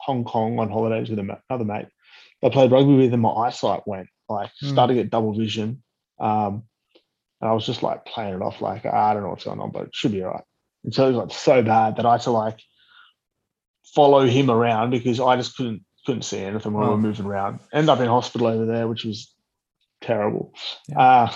Hong 0.00 0.24
Kong 0.24 0.58
on 0.58 0.70
holidays 0.70 1.08
with 1.08 1.18
another 1.20 1.64
mate 1.64 1.86
I 2.44 2.48
played 2.50 2.70
rugby 2.70 2.94
with 2.94 3.12
and 3.12 3.22
my 3.22 3.30
eyesight 3.30 3.82
went 3.86 4.08
like 4.28 4.50
Mm. 4.62 4.72
started 4.72 4.94
to 4.94 5.02
get 5.02 5.10
double 5.10 5.34
vision. 5.34 5.82
Um, 6.18 6.64
and 7.40 7.50
I 7.50 7.52
was 7.52 7.66
just 7.66 7.82
like 7.82 8.04
playing 8.06 8.34
it 8.34 8.42
off 8.42 8.60
like 8.60 8.86
I 8.86 9.14
don't 9.14 9.22
know 9.22 9.30
what's 9.30 9.44
going 9.44 9.60
on, 9.60 9.70
but 9.70 9.84
it 9.86 9.94
should 9.94 10.12
be 10.12 10.22
all 10.22 10.32
right. 10.32 10.44
Until 10.84 11.08
it 11.08 11.12
got 11.12 11.32
so 11.32 11.62
bad 11.62 11.96
that 11.96 12.06
I 12.06 12.12
had 12.12 12.22
to 12.22 12.30
like 12.30 12.58
follow 13.94 14.26
him 14.26 14.50
around 14.50 14.90
because 14.90 15.20
I 15.20 15.36
just 15.36 15.56
couldn't 15.56 15.84
couldn't 16.04 16.22
see 16.22 16.38
anything 16.38 16.72
when 16.72 16.84
we 16.84 16.88
were 16.90 16.98
moving 16.98 17.26
around. 17.26 17.60
Ended 17.72 17.88
up 17.90 18.00
in 18.00 18.06
hospital 18.08 18.46
over 18.46 18.64
there, 18.64 18.86
which 18.86 19.04
was 19.04 19.32
terrible. 20.00 20.52
Yeah. 20.88 20.98
Uh, 21.00 21.32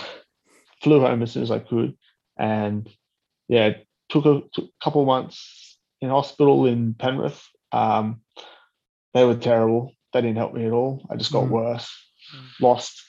flew 0.81 0.99
home 0.99 1.21
as 1.21 1.31
soon 1.31 1.43
as 1.43 1.51
I 1.51 1.59
could, 1.59 1.95
and 2.37 2.89
yeah, 3.47 3.73
took 4.09 4.25
a, 4.25 4.41
took 4.53 4.65
a 4.65 4.83
couple 4.83 5.05
months 5.05 5.77
in 6.01 6.09
hospital 6.09 6.65
in 6.65 6.93
Penrith. 6.95 7.43
Um, 7.71 8.21
they 9.13 9.23
were 9.25 9.35
terrible. 9.35 9.93
They 10.13 10.21
didn't 10.21 10.37
help 10.37 10.53
me 10.53 10.65
at 10.65 10.71
all. 10.71 11.05
I 11.09 11.15
just 11.15 11.31
got 11.31 11.45
Mm. 11.45 11.49
worse. 11.51 11.89
Lost. 12.59 13.01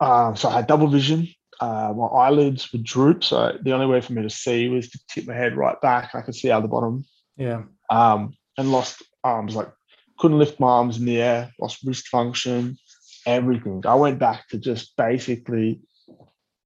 Um, 0.00 0.36
so 0.36 0.48
I 0.48 0.52
had 0.52 0.66
double 0.66 0.88
vision. 0.88 1.28
Uh, 1.60 1.92
my 1.94 2.06
eyelids 2.06 2.72
would 2.72 2.84
droop, 2.84 3.22
so 3.22 3.58
the 3.62 3.72
only 3.72 3.86
way 3.86 4.00
for 4.00 4.12
me 4.14 4.22
to 4.22 4.30
see 4.30 4.68
was 4.68 4.88
to 4.90 4.98
tip 5.10 5.26
my 5.26 5.34
head 5.34 5.56
right 5.56 5.78
back. 5.82 6.14
I 6.14 6.22
could 6.22 6.34
see 6.34 6.50
out 6.50 6.62
the 6.62 6.68
bottom 6.68 7.04
Yeah. 7.36 7.64
um, 7.90 8.32
and 8.56 8.72
lost 8.72 9.02
arms. 9.22 9.54
Like 9.54 9.68
couldn't 10.18 10.38
lift 10.38 10.58
my 10.58 10.68
arms 10.68 10.96
in 10.98 11.04
the 11.04 11.20
air, 11.20 11.52
lost 11.60 11.82
wrist 11.84 12.08
function, 12.08 12.78
everything. 13.26 13.82
I 13.86 13.94
went 13.94 14.18
back 14.18 14.48
to 14.48 14.58
just 14.58 14.96
basically 14.96 15.80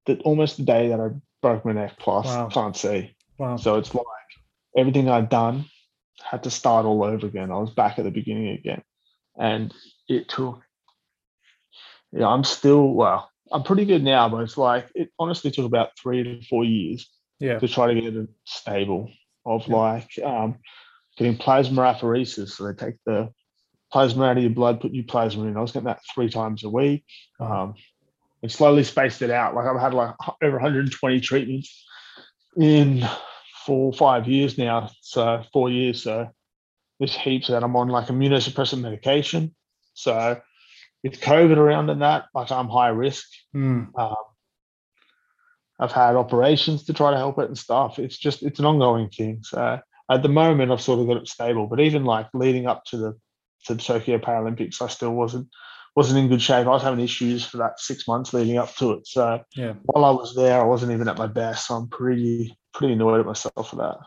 the, 0.06 0.18
almost 0.20 0.56
the 0.58 0.64
day 0.64 0.88
that 0.88 1.00
I 1.00 1.08
broke 1.42 1.64
my 1.64 1.72
neck. 1.72 1.98
Plus, 1.98 2.26
Wow. 2.26 2.48
can't 2.48 2.76
see. 2.76 3.16
Wow. 3.38 3.56
So 3.56 3.76
it's 3.76 3.94
like 3.94 4.04
everything 4.76 5.08
I'd 5.08 5.28
done 5.28 5.64
had 6.22 6.44
to 6.44 6.50
start 6.50 6.86
all 6.86 7.02
over 7.04 7.26
again. 7.26 7.50
I 7.50 7.56
was 7.58 7.70
back 7.70 7.98
at 7.98 8.04
the 8.04 8.10
beginning 8.10 8.48
again, 8.48 8.82
and 9.38 9.74
it 10.08 10.28
took. 10.28 10.60
Yeah, 12.12 12.28
I'm 12.28 12.44
still 12.44 12.88
well. 12.92 13.30
I'm 13.52 13.62
pretty 13.64 13.84
good 13.84 14.02
now, 14.04 14.28
but 14.28 14.38
it's 14.38 14.56
like 14.56 14.86
it 14.94 15.10
honestly 15.18 15.50
took 15.50 15.66
about 15.66 15.90
three 16.00 16.22
to 16.22 16.42
four 16.46 16.64
years 16.64 17.10
Yeah. 17.40 17.58
to 17.58 17.68
try 17.68 17.92
to 17.92 18.00
get 18.00 18.14
it 18.16 18.28
stable 18.44 19.10
of 19.44 19.66
Yeah. 19.66 19.74
like 19.76 20.08
um, 20.24 20.58
getting 21.18 21.36
plasma 21.36 21.82
apheresis. 21.82 22.50
So 22.50 22.66
they 22.66 22.74
take 22.74 22.96
the 23.04 23.30
plasma 23.94 24.24
out 24.24 24.37
of 24.37 24.42
your 24.42 24.52
blood, 24.52 24.80
put 24.80 24.90
new 24.90 25.04
plasma 25.04 25.44
in. 25.44 25.57
I 25.57 25.61
was 25.61 25.70
getting 25.70 25.87
that 25.87 26.00
three 26.12 26.28
times 26.28 26.64
a 26.64 26.68
week. 26.68 27.04
Um, 27.38 27.74
and 28.42 28.50
slowly 28.50 28.83
spaced 28.83 29.22
it 29.22 29.30
out. 29.30 29.54
Like 29.54 29.66
I've 29.66 29.80
had 29.80 29.94
like 29.94 30.16
over 30.42 30.57
120 30.57 31.20
treatments 31.20 31.87
in 32.57 33.09
four, 33.64 33.92
five 33.92 34.26
years 34.26 34.59
now. 34.59 34.90
So 35.00 35.44
four 35.52 35.70
years. 35.70 36.02
So 36.02 36.28
there's 36.98 37.14
heaps 37.16 37.46
that 37.46 37.62
I'm 37.62 37.76
on 37.76 37.87
like 37.87 38.09
immunosuppressant 38.09 38.80
medication. 38.80 39.54
So 39.94 40.40
with 41.04 41.20
COVID 41.20 41.57
around 41.57 41.88
and 41.88 42.02
that, 42.02 42.24
like 42.35 42.50
I'm 42.50 42.68
high 42.68 42.88
risk. 42.88 43.28
Mm, 43.54 43.96
Um, 43.96 44.16
I've 45.78 45.92
had 45.92 46.16
operations 46.16 46.85
to 46.87 46.92
try 46.92 47.12
to 47.12 47.16
help 47.16 47.38
it 47.38 47.46
and 47.46 47.57
stuff. 47.59 48.00
It's 48.00 48.18
just 48.18 48.42
it's 48.42 48.59
an 48.59 48.66
ongoing 48.66 49.09
thing. 49.09 49.42
So 49.42 49.78
at 50.11 50.22
the 50.22 50.28
moment, 50.28 50.72
I've 50.72 50.83
sort 50.83 50.98
of 50.98 51.07
got 51.07 51.16
it 51.18 51.28
stable. 51.28 51.68
But 51.68 51.80
even 51.80 52.04
like 52.04 52.26
leading 52.35 52.66
up 52.66 52.85
to 52.87 52.96
the 52.96 53.18
to 53.64 53.74
the 53.74 53.83
Tokyo 53.83 54.18
Paralympics, 54.18 54.81
I 54.83 54.88
still 54.88 55.12
wasn't 55.12 55.48
wasn't 55.96 56.18
in 56.18 56.29
good 56.29 56.42
shape. 56.42 56.66
I 56.66 56.70
was 56.70 56.83
having 56.83 57.05
issues 57.05 57.44
for 57.46 57.59
that 57.59 57.79
six 57.79 58.09
months 58.09 58.35
leading 58.35 58.59
up 58.59 58.74
to 58.77 58.92
it. 58.92 59.07
So 59.07 59.40
yeah. 59.55 59.74
while 59.85 60.05
I 60.05 60.11
was 60.11 60.35
there, 60.35 60.61
I 60.61 60.64
wasn't 60.64 60.90
even 60.92 61.07
at 61.09 61.16
my 61.18 61.29
best. 61.29 61.68
So 61.68 61.77
I'm 61.77 61.88
pretty 61.88 62.57
pretty 62.74 62.94
annoyed 62.94 63.20
at 63.20 63.27
myself 63.27 63.70
for 63.70 63.77
that. 63.77 63.98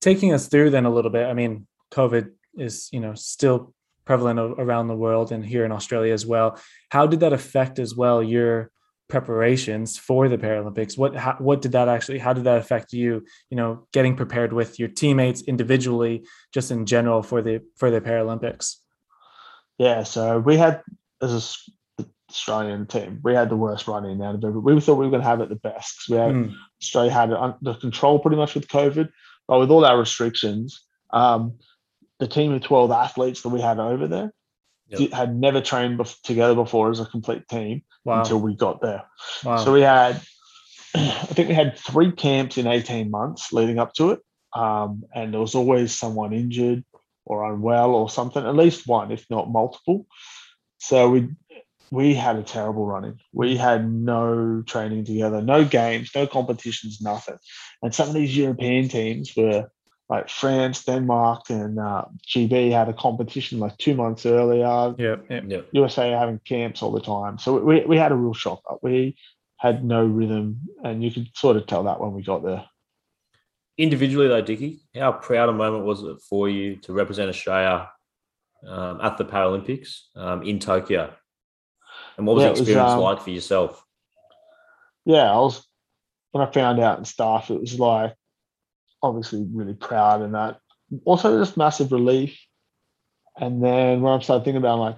taking 0.00 0.32
us 0.34 0.48
through 0.48 0.70
then 0.70 0.84
a 0.84 0.90
little 0.90 1.10
bit 1.10 1.26
i 1.26 1.32
mean 1.32 1.66
covid 1.90 2.30
is 2.56 2.88
you 2.92 3.00
know 3.00 3.14
still 3.14 3.72
prevalent 4.04 4.38
around 4.38 4.88
the 4.88 4.94
world 4.96 5.32
and 5.32 5.46
here 5.46 5.64
in 5.64 5.72
australia 5.72 6.12
as 6.12 6.26
well 6.26 6.58
how 6.90 7.06
did 7.06 7.20
that 7.20 7.32
affect 7.32 7.78
as 7.78 7.94
well 7.94 8.22
your 8.22 8.70
preparations 9.08 9.98
for 9.98 10.28
the 10.28 10.38
paralympics 10.38 10.96
what 10.96 11.14
how, 11.14 11.34
what 11.38 11.60
did 11.60 11.72
that 11.72 11.88
actually 11.88 12.18
how 12.18 12.32
did 12.32 12.44
that 12.44 12.56
affect 12.58 12.92
you 12.92 13.22
you 13.50 13.56
know 13.56 13.86
getting 13.92 14.16
prepared 14.16 14.52
with 14.52 14.78
your 14.78 14.88
teammates 14.88 15.42
individually 15.42 16.24
just 16.52 16.70
in 16.70 16.86
general 16.86 17.22
for 17.22 17.42
the 17.42 17.60
for 17.76 17.90
the 17.90 18.00
paralympics 18.00 18.76
Yeah, 19.78 20.04
so 20.04 20.38
we 20.38 20.56
had 20.56 20.82
as 21.20 21.32
a 21.32 21.36
s- 21.36 21.70
Australian 22.30 22.86
team, 22.86 23.20
we 23.22 23.34
had 23.34 23.48
the 23.50 23.56
worst 23.56 23.86
running 23.86 24.20
out 24.22 24.34
of 24.36 24.42
every. 24.44 24.58
We 24.60 24.80
thought 24.80 24.94
we 24.98 25.04
were 25.06 25.10
going 25.10 25.22
to 25.22 25.28
have 25.28 25.40
it 25.40 25.48
the 25.50 25.56
best 25.70 25.90
'cause 25.98 26.08
we 26.10 26.16
had 26.16 26.34
Mm, 26.34 26.52
Australia 26.82 27.12
had 27.12 27.30
it 27.30 27.36
under 27.36 27.74
control 27.74 28.18
pretty 28.18 28.36
much 28.36 28.54
with 28.54 28.66
COVID, 28.68 29.08
but 29.46 29.58
with 29.60 29.70
all 29.70 29.84
our 29.84 29.98
restrictions, 29.98 30.80
um, 31.12 31.58
the 32.18 32.26
team 32.26 32.52
of 32.52 32.62
12 32.62 32.90
athletes 32.90 33.42
that 33.42 33.50
we 33.50 33.60
had 33.60 33.78
over 33.78 34.06
there 34.08 34.32
Yep. 34.88 35.10
had 35.12 35.36
never 35.36 35.60
trained 35.60 35.98
bef- 35.98 36.20
together 36.22 36.54
before 36.54 36.90
as 36.90 37.00
a 37.00 37.06
complete 37.06 37.46
team 37.48 37.82
wow 38.04 38.20
until 38.20 38.40
we 38.40 38.54
got 38.54 38.80
there. 38.80 39.04
wow 39.44 39.56
So 39.56 39.72
we 39.72 39.82
had, 39.82 40.20
I 40.94 41.26
think 41.26 41.48
we 41.48 41.54
had 41.54 41.78
three 41.78 42.12
camps 42.12 42.58
in 42.58 42.66
18 42.66 43.10
months 43.10 43.52
leading 43.52 43.78
up 43.78 43.94
to 43.94 44.12
it. 44.12 44.20
Um, 44.52 45.04
and 45.14 45.32
there 45.32 45.40
was 45.40 45.54
always 45.54 45.98
someone 45.98 46.32
injured 46.32 46.84
or 47.24 47.50
unwell 47.52 47.90
or 47.90 48.08
something, 48.08 48.44
at 48.44 48.54
least 48.54 48.86
one, 48.86 49.10
if 49.10 49.28
not 49.30 49.50
multiple. 49.50 50.06
So 50.78 51.10
we 51.10 51.28
we 51.90 52.14
had 52.14 52.36
a 52.36 52.42
terrible 52.42 52.86
running. 52.86 53.20
We 53.32 53.56
had 53.56 53.90
no 53.90 54.62
training 54.66 55.04
together, 55.04 55.40
no 55.42 55.64
games, 55.64 56.10
no 56.14 56.26
competitions, 56.26 57.00
nothing. 57.00 57.36
And 57.82 57.94
some 57.94 58.08
of 58.08 58.14
these 58.14 58.36
European 58.36 58.88
teams 58.88 59.32
were 59.36 59.70
like 60.08 60.28
France, 60.28 60.84
Denmark, 60.84 61.48
and 61.50 61.78
uh, 61.78 62.04
GB 62.28 62.70
had 62.72 62.88
a 62.88 62.92
competition 62.92 63.58
like 63.58 63.76
two 63.78 63.94
months 63.94 64.26
earlier. 64.26 64.94
Yeah, 64.98 65.16
yeah. 65.30 65.40
Yep. 65.46 65.68
USA 65.72 66.10
having 66.10 66.40
camps 66.44 66.82
all 66.82 66.92
the 66.92 67.00
time. 67.00 67.38
So 67.38 67.58
we, 67.58 67.84
we 67.84 67.96
had 67.96 68.12
a 68.12 68.16
real 68.16 68.34
shock. 68.34 68.62
We 68.82 69.16
had 69.56 69.84
no 69.84 70.04
rhythm, 70.04 70.60
and 70.82 71.02
you 71.02 71.10
could 71.10 71.28
sort 71.34 71.56
of 71.56 71.66
tell 71.66 71.84
that 71.84 72.00
when 72.00 72.12
we 72.12 72.22
got 72.22 72.44
there. 72.44 72.64
Individually, 73.78 74.28
though, 74.28 74.42
Dickie, 74.42 74.80
how 74.94 75.12
proud 75.12 75.48
a 75.48 75.52
moment 75.52 75.84
was 75.84 76.02
it 76.02 76.18
for 76.28 76.48
you 76.48 76.76
to 76.76 76.92
represent 76.92 77.28
Australia 77.28 77.90
um, 78.68 79.00
at 79.00 79.16
the 79.16 79.24
Paralympics 79.24 80.02
um, 80.14 80.42
in 80.42 80.58
Tokyo? 80.58 81.12
And 82.16 82.26
what 82.26 82.34
was 82.34 82.42
Yeah, 82.42 82.48
the 82.48 82.54
it 82.54 82.60
was, 82.60 82.60
experience 82.60 82.92
um, 82.92 83.00
like 83.00 83.20
for 83.20 83.30
yourself? 83.30 83.84
Yeah, 85.06 85.32
I 85.32 85.36
was 85.36 85.66
when 86.32 86.46
I 86.46 86.50
found 86.52 86.78
out 86.78 86.98
and 86.98 87.06
stuff. 87.06 87.50
It 87.50 87.60
was 87.60 87.78
like 87.80 88.14
obviously 89.04 89.46
really 89.52 89.74
proud 89.74 90.22
and 90.22 90.34
that. 90.34 90.58
Also, 91.04 91.38
just 91.38 91.56
massive 91.56 91.92
relief. 91.92 92.38
And 93.36 93.62
then 93.62 94.00
when 94.00 94.12
I 94.12 94.18
started 94.20 94.44
thinking 94.44 94.58
about, 94.58 94.76
it, 94.76 94.80
like, 94.80 94.96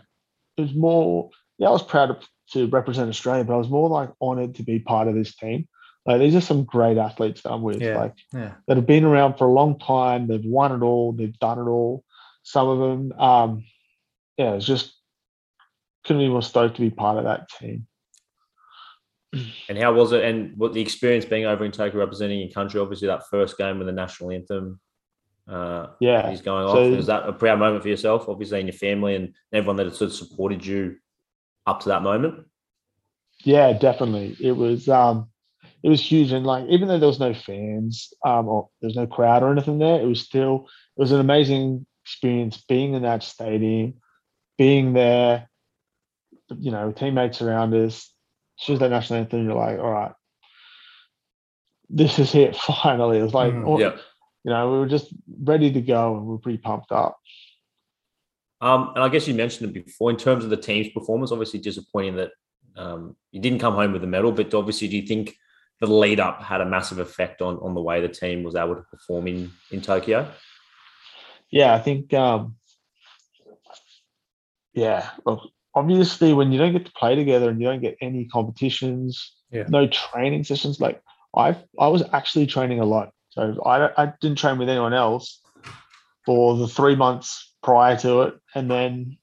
it 0.56 0.60
was 0.62 0.74
more. 0.74 1.30
Yeah, 1.58 1.68
I 1.68 1.72
was 1.72 1.82
proud 1.82 2.20
to, 2.20 2.26
to 2.52 2.66
represent 2.68 3.08
Australia, 3.08 3.44
but 3.44 3.54
I 3.54 3.58
was 3.58 3.68
more 3.70 3.88
like 3.88 4.10
honored 4.20 4.56
to 4.56 4.62
be 4.62 4.78
part 4.78 5.08
of 5.08 5.14
this 5.14 5.34
team. 5.34 5.66
Like, 6.04 6.20
these 6.20 6.36
are 6.36 6.40
some 6.40 6.64
great 6.64 6.98
athletes 6.98 7.42
that 7.42 7.50
I'm 7.50 7.62
with. 7.62 7.80
Yeah. 7.80 7.98
Like, 7.98 8.14
Yeah. 8.32 8.52
that 8.66 8.76
have 8.76 8.86
been 8.86 9.04
around 9.04 9.38
for 9.38 9.46
a 9.46 9.52
long 9.52 9.78
time. 9.78 10.28
They've 10.28 10.44
won 10.44 10.72
it 10.72 10.84
all. 10.84 11.12
They've 11.12 11.38
done 11.38 11.58
it 11.58 11.68
all. 11.68 12.04
Some 12.42 12.68
of 12.68 12.78
them, 12.78 13.12
um, 13.18 13.64
yeah, 14.36 14.52
it's 14.52 14.66
just 14.66 14.94
couldn't 16.04 16.22
be 16.22 16.28
more 16.28 16.42
stoked 16.42 16.76
to 16.76 16.82
be 16.82 16.90
part 16.90 17.18
of 17.18 17.24
that 17.24 17.48
team. 17.58 17.88
And 19.68 19.78
how 19.78 19.92
was 19.92 20.12
it? 20.12 20.24
And 20.24 20.56
what 20.56 20.72
the 20.72 20.80
experience 20.80 21.24
being 21.24 21.44
over 21.46 21.64
in 21.64 21.72
Tokyo 21.72 21.98
representing 22.00 22.38
your 22.40 22.50
country? 22.50 22.80
Obviously, 22.80 23.08
that 23.08 23.28
first 23.30 23.58
game 23.58 23.78
with 23.78 23.86
the 23.86 23.92
national 23.92 24.30
anthem 24.30 24.80
uh, 25.48 25.88
Yeah, 26.00 26.30
is 26.30 26.42
going 26.42 26.66
So- 26.68 26.92
off. 26.92 26.98
Is 26.98 27.06
that 27.06 27.28
a 27.28 27.32
proud 27.32 27.58
moment 27.58 27.82
for 27.82 27.88
yourself, 27.88 28.28
obviously, 28.28 28.58
and 28.60 28.68
your 28.68 28.76
family 28.76 29.14
and 29.16 29.34
everyone 29.52 29.76
that 29.76 29.86
had 29.86 29.94
sort 29.94 30.10
of 30.10 30.16
supported 30.16 30.64
you 30.64 30.96
up 31.66 31.80
to 31.80 31.88
that 31.90 32.02
moment? 32.02 32.46
yeah, 33.44 33.72
definitely. 33.72 34.36
It 34.40 34.52
was 34.56 34.88
um, 34.88 35.28
it 35.82 35.88
was 35.88 36.00
huge, 36.00 36.32
and 36.32 36.46
like 36.46 36.66
even 36.68 36.88
though 36.88 36.98
there 36.98 37.06
was 37.08 37.20
no 37.20 37.34
fans, 37.34 38.12
um, 38.24 38.48
or 38.48 38.68
there's 38.80 38.96
no 38.96 39.06
crowd 39.06 39.42
or 39.42 39.52
anything 39.52 39.78
there, 39.78 40.00
it 40.00 40.06
was 40.06 40.20
still 40.20 40.68
it 40.96 41.00
was 41.00 41.12
an 41.12 41.20
amazing 41.20 41.86
experience 42.04 42.64
being 42.68 42.94
in 42.94 43.02
that 43.02 43.22
stadium, 43.22 43.94
being 44.58 44.92
there. 44.94 45.48
You 46.58 46.70
know, 46.70 46.92
teammates 46.92 47.42
around 47.42 47.74
us. 47.74 48.08
Choose 48.58 48.78
that 48.78 48.90
national 48.90 49.20
anthem. 49.20 49.44
You're 49.44 49.54
like, 49.54 49.78
all 49.78 49.90
right, 49.90 50.12
this 51.90 52.18
is 52.18 52.34
it. 52.34 52.56
Finally, 52.82 53.18
It's 53.18 53.34
like, 53.34 53.54
all- 53.54 53.80
Yeah. 53.80 53.96
you 54.44 54.50
know, 54.52 54.72
we 54.72 54.78
were 54.78 54.86
just 54.88 55.12
ready 55.42 55.72
to 55.72 55.80
go 55.80 56.16
and 56.16 56.26
we 56.26 56.34
are 56.34 56.38
pretty 56.38 56.58
pumped 56.58 56.92
up. 56.92 57.18
Um, 58.60 58.92
and 58.94 59.04
I 59.04 59.08
guess 59.08 59.28
you 59.28 59.34
mentioned 59.34 59.68
it 59.76 59.84
before 59.84 60.10
in 60.10 60.16
terms 60.16 60.42
of 60.44 60.50
the 60.50 60.56
team's 60.56 60.88
performance. 60.88 61.30
Obviously, 61.30 61.60
disappointing 61.60 62.16
that 62.16 62.30
um, 62.76 63.14
you 63.30 63.40
didn't 63.40 63.58
come 63.58 63.74
home 63.74 63.92
with 63.92 64.02
a 64.02 64.06
medal, 64.06 64.32
but 64.32 64.54
obviously, 64.54 64.88
do 64.88 64.96
you 64.96 65.06
think 65.06 65.36
the 65.80 65.86
lead 65.86 66.20
up 66.20 66.40
had 66.42 66.62
a 66.62 66.64
massive 66.64 66.98
effect 66.98 67.42
on 67.42 67.58
on 67.58 67.74
the 67.74 67.82
way 67.82 68.00
the 68.00 68.08
team 68.08 68.42
was 68.42 68.54
able 68.54 68.74
to 68.74 68.82
perform 68.90 69.28
in 69.28 69.50
in 69.70 69.82
Tokyo? 69.82 70.30
Yeah, 71.50 71.74
I 71.74 71.78
think, 71.80 72.14
um, 72.14 72.56
yeah, 74.72 75.10
well, 75.24 75.50
obviously, 75.76 76.32
when 76.32 76.50
you 76.50 76.58
don't 76.58 76.72
get 76.72 76.86
to 76.86 76.92
play 76.92 77.14
together 77.14 77.48
and 77.50 77.60
you 77.60 77.66
don't 77.68 77.82
get 77.82 77.96
any 78.00 78.24
competitions, 78.24 79.32
Yeah. 79.50 79.66
no 79.68 79.86
training 79.86 80.42
sessions, 80.42 80.80
like 80.80 81.00
I, 81.36 81.56
I 81.78 81.88
was 81.88 82.02
actually 82.12 82.46
training 82.46 82.80
a 82.80 82.84
lot. 82.84 83.12
So 83.28 83.62
I, 83.64 83.90
I 84.02 84.12
didn't 84.20 84.38
train 84.38 84.58
with 84.58 84.68
anyone 84.70 84.94
else 84.94 85.42
for 86.24 86.56
the 86.56 86.66
three 86.66 86.96
months 86.96 87.54
prior 87.62 87.96
to 87.98 88.22
it, 88.22 88.34
and 88.54 88.70
then 88.70 89.18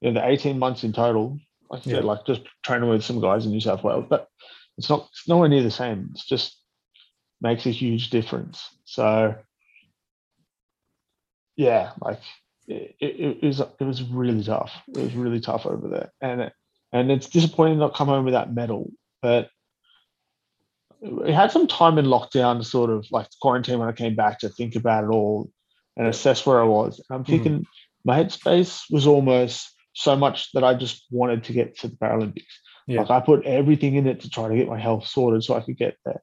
you 0.00 0.10
know, 0.10 0.20
the 0.20 0.28
eighteen 0.28 0.58
months 0.58 0.84
in 0.84 0.92
total. 0.92 1.38
Like 1.70 1.86
I 1.86 1.90
Yeah. 1.90 1.96
said, 1.96 2.04
like 2.04 2.26
just 2.26 2.42
training 2.64 2.90
with 2.90 3.04
some 3.04 3.20
guys 3.20 3.46
in 3.46 3.52
New 3.52 3.60
South 3.60 3.82
Wales, 3.84 4.06
but 4.10 4.28
it's 4.76 4.90
not, 4.90 5.08
it's 5.12 5.28
nowhere 5.28 5.48
near 5.48 5.62
the 5.62 5.70
same. 5.70 6.10
It's 6.12 6.26
just 6.26 6.60
makes 7.40 7.66
a 7.66 7.70
huge 7.70 8.10
difference. 8.10 8.68
So 8.84 9.36
yeah, 11.56 11.92
like 12.00 12.20
it, 12.66 12.96
it, 13.00 13.38
it 13.42 13.46
was 13.46 13.60
it 13.60 13.84
was 13.84 14.02
really 14.02 14.42
tough. 14.42 14.72
It 14.88 15.02
was 15.02 15.14
really 15.14 15.40
tough 15.40 15.66
over 15.66 15.88
there, 15.88 16.12
and 16.20 16.40
it, 16.42 16.52
and 16.92 17.10
it's 17.10 17.28
disappointing 17.28 17.78
not 17.78 17.94
come 17.94 18.08
home 18.08 18.24
with 18.24 18.34
that 18.34 18.52
medal. 18.52 18.90
But 19.22 19.50
we 21.00 21.32
had 21.32 21.50
some 21.52 21.66
time 21.66 21.98
in 21.98 22.06
lockdown 22.06 22.58
to 22.58 22.64
sort 22.64 22.90
of 22.90 23.06
like 23.10 23.26
quarantine 23.40 23.78
when 23.78 23.88
I 23.88 23.92
came 23.92 24.14
back 24.14 24.38
to 24.40 24.48
think 24.48 24.74
about 24.76 25.04
it 25.04 25.10
all 25.10 25.50
and 25.96 26.06
assess 26.06 26.46
where 26.46 26.60
I 26.60 26.64
was. 26.64 27.02
And 27.08 27.16
I'm 27.16 27.24
Mhm. 27.24 27.28
thinking 27.28 27.66
my 28.04 28.22
headspace 28.22 28.84
was 28.90 29.06
almost 29.06 29.70
so 29.94 30.16
much 30.16 30.50
that 30.52 30.64
I 30.64 30.74
just 30.74 31.04
wanted 31.10 31.44
to 31.44 31.52
get 31.52 31.78
to 31.78 31.88
the 31.88 31.96
Paralympics. 31.96 32.44
Yeah. 32.86 33.00
Like 33.02 33.10
I 33.10 33.20
put 33.20 33.44
everything 33.46 33.94
in 33.96 34.06
it 34.06 34.20
to 34.20 34.30
try 34.30 34.48
to 34.48 34.56
get 34.56 34.68
my 34.68 34.78
health 34.78 35.06
sorted 35.06 35.44
so 35.44 35.54
I 35.54 35.60
could 35.60 35.76
get 35.76 35.96
there. 36.04 36.22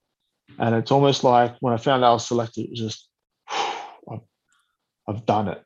And 0.59 0.75
it's 0.75 0.91
almost 0.91 1.23
like 1.23 1.55
when 1.59 1.73
I 1.73 1.77
found 1.77 2.03
out 2.03 2.09
I 2.09 2.13
was 2.13 2.27
selected, 2.27 2.65
it 2.65 2.71
was 2.71 2.79
just 2.79 3.07
I've, 3.49 4.21
I've 5.07 5.25
done 5.25 5.47
it. 5.47 5.63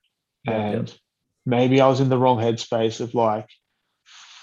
And 0.53 0.93
maybe 1.45 1.81
I 1.81 1.87
was 1.87 1.99
in 1.99 2.09
the 2.09 2.17
wrong 2.17 2.37
headspace 2.37 2.99
of 3.01 3.13
like, 3.13 3.47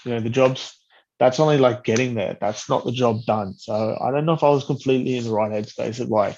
you 0.05 0.11
know, 0.11 0.19
the 0.19 0.29
job's 0.29 0.77
that's 1.19 1.39
only 1.39 1.57
like 1.57 1.83
getting 1.83 2.15
there. 2.15 2.37
That's 2.39 2.67
not 2.69 2.85
the 2.85 2.91
job 2.91 3.23
done. 3.25 3.53
So 3.57 3.97
I 4.01 4.11
don't 4.11 4.25
know 4.25 4.33
if 4.33 4.43
I 4.43 4.49
was 4.49 4.65
completely 4.65 5.15
in 5.15 5.23
the 5.23 5.31
right 5.31 5.51
headspace 5.51 5.99
of 5.99 6.09
like 6.09 6.37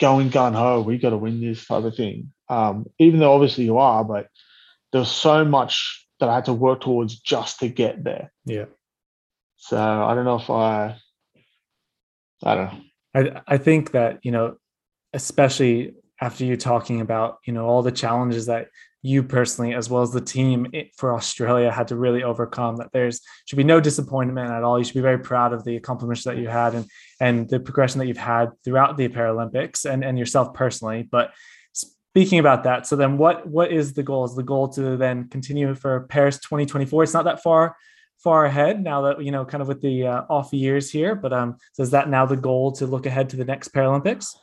going 0.00 0.30
gun 0.30 0.54
ho, 0.54 0.80
we 0.80 0.98
got 0.98 1.10
to 1.10 1.16
win 1.16 1.40
this 1.40 1.66
type 1.66 1.84
of 1.84 1.94
thing. 1.94 2.32
Um, 2.48 2.86
even 2.98 3.20
though 3.20 3.34
obviously 3.34 3.64
you 3.64 3.78
are, 3.78 4.04
but 4.04 4.28
there's 4.92 5.10
so 5.10 5.44
much 5.44 6.06
that 6.20 6.28
I 6.28 6.36
had 6.36 6.44
to 6.46 6.52
work 6.52 6.82
towards 6.82 7.18
just 7.18 7.60
to 7.60 7.68
get 7.68 8.04
there. 8.04 8.32
Yeah. 8.44 8.66
So 9.56 9.78
I 9.78 10.14
don't 10.14 10.24
know 10.24 10.36
if 10.36 10.50
I, 10.50 10.96
I 12.42 12.54
don't 12.54 12.72
know. 12.72 12.80
I 13.14 13.54
I 13.54 13.58
think 13.58 13.92
that 13.92 14.20
you 14.22 14.30
know, 14.30 14.56
especially 15.12 15.94
after 16.24 16.44
you 16.44 16.56
talking 16.56 17.00
about 17.02 17.38
you 17.44 17.52
know 17.52 17.66
all 17.66 17.82
the 17.82 17.92
challenges 17.92 18.46
that 18.46 18.68
you 19.02 19.22
personally 19.22 19.74
as 19.74 19.90
well 19.90 20.02
as 20.02 20.12
the 20.12 20.20
team 20.20 20.66
for 20.96 21.12
Australia 21.12 21.70
had 21.70 21.88
to 21.88 21.96
really 21.96 22.22
overcome. 22.22 22.76
That 22.76 22.90
there's 22.92 23.20
should 23.44 23.56
be 23.56 23.72
no 23.74 23.78
disappointment 23.78 24.50
at 24.50 24.64
all. 24.64 24.78
You 24.78 24.84
should 24.84 24.94
be 24.94 25.10
very 25.12 25.18
proud 25.18 25.52
of 25.52 25.62
the 25.62 25.76
accomplishments 25.76 26.24
that 26.24 26.38
you 26.38 26.48
had 26.48 26.74
and 26.74 26.86
and 27.20 27.48
the 27.50 27.60
progression 27.60 27.98
that 27.98 28.06
you've 28.06 28.16
had 28.34 28.46
throughout 28.64 28.96
the 28.96 29.08
Paralympics 29.08 29.84
and 29.84 30.02
and 30.02 30.18
yourself 30.18 30.54
personally. 30.54 31.06
But 31.16 31.34
speaking 31.74 32.38
about 32.38 32.64
that, 32.64 32.86
so 32.86 32.96
then 32.96 33.18
what 33.18 33.46
what 33.46 33.70
is 33.70 33.92
the 33.92 34.02
goal? 34.02 34.24
Is 34.24 34.34
the 34.34 34.42
goal 34.42 34.68
to 34.68 34.96
then 34.96 35.28
continue 35.28 35.74
for 35.74 36.06
Paris 36.08 36.38
2024? 36.38 37.02
It's 37.02 37.12
not 37.12 37.26
that 37.26 37.42
far 37.42 37.76
far 38.16 38.46
ahead 38.46 38.82
now 38.82 39.02
that 39.02 39.22
you 39.22 39.30
know 39.30 39.44
kind 39.44 39.60
of 39.60 39.68
with 39.68 39.82
the 39.82 40.06
uh, 40.06 40.22
off 40.30 40.50
years 40.54 40.90
here 40.90 41.14
but 41.14 41.30
um 41.30 41.56
so 41.72 41.82
is 41.82 41.90
that 41.90 42.08
now 42.08 42.24
the 42.24 42.36
goal 42.36 42.72
to 42.72 42.86
look 42.86 43.04
ahead 43.04 43.28
to 43.28 43.36
the 43.36 43.44
next 43.44 43.68
paralympics 43.74 44.34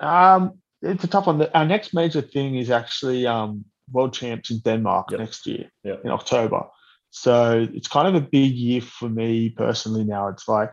Um, 0.00 0.58
it's 0.82 1.04
a 1.04 1.08
tough 1.08 1.26
one. 1.26 1.42
Our 1.54 1.64
next 1.66 1.94
major 1.94 2.20
thing 2.20 2.56
is 2.56 2.70
actually 2.70 3.26
um, 3.26 3.64
world 3.90 4.12
champs 4.12 4.50
in 4.50 4.58
Denmark 4.60 5.10
Yep. 5.10 5.20
next 5.20 5.46
year 5.46 5.70
Yep. 5.84 6.04
in 6.04 6.10
October. 6.10 6.66
So 7.10 7.66
it's 7.72 7.88
kind 7.88 8.08
of 8.08 8.14
a 8.22 8.26
big 8.26 8.52
year 8.52 8.80
for 8.82 9.08
me 9.08 9.50
personally 9.50 10.04
now. 10.04 10.28
It's 10.28 10.46
like 10.46 10.70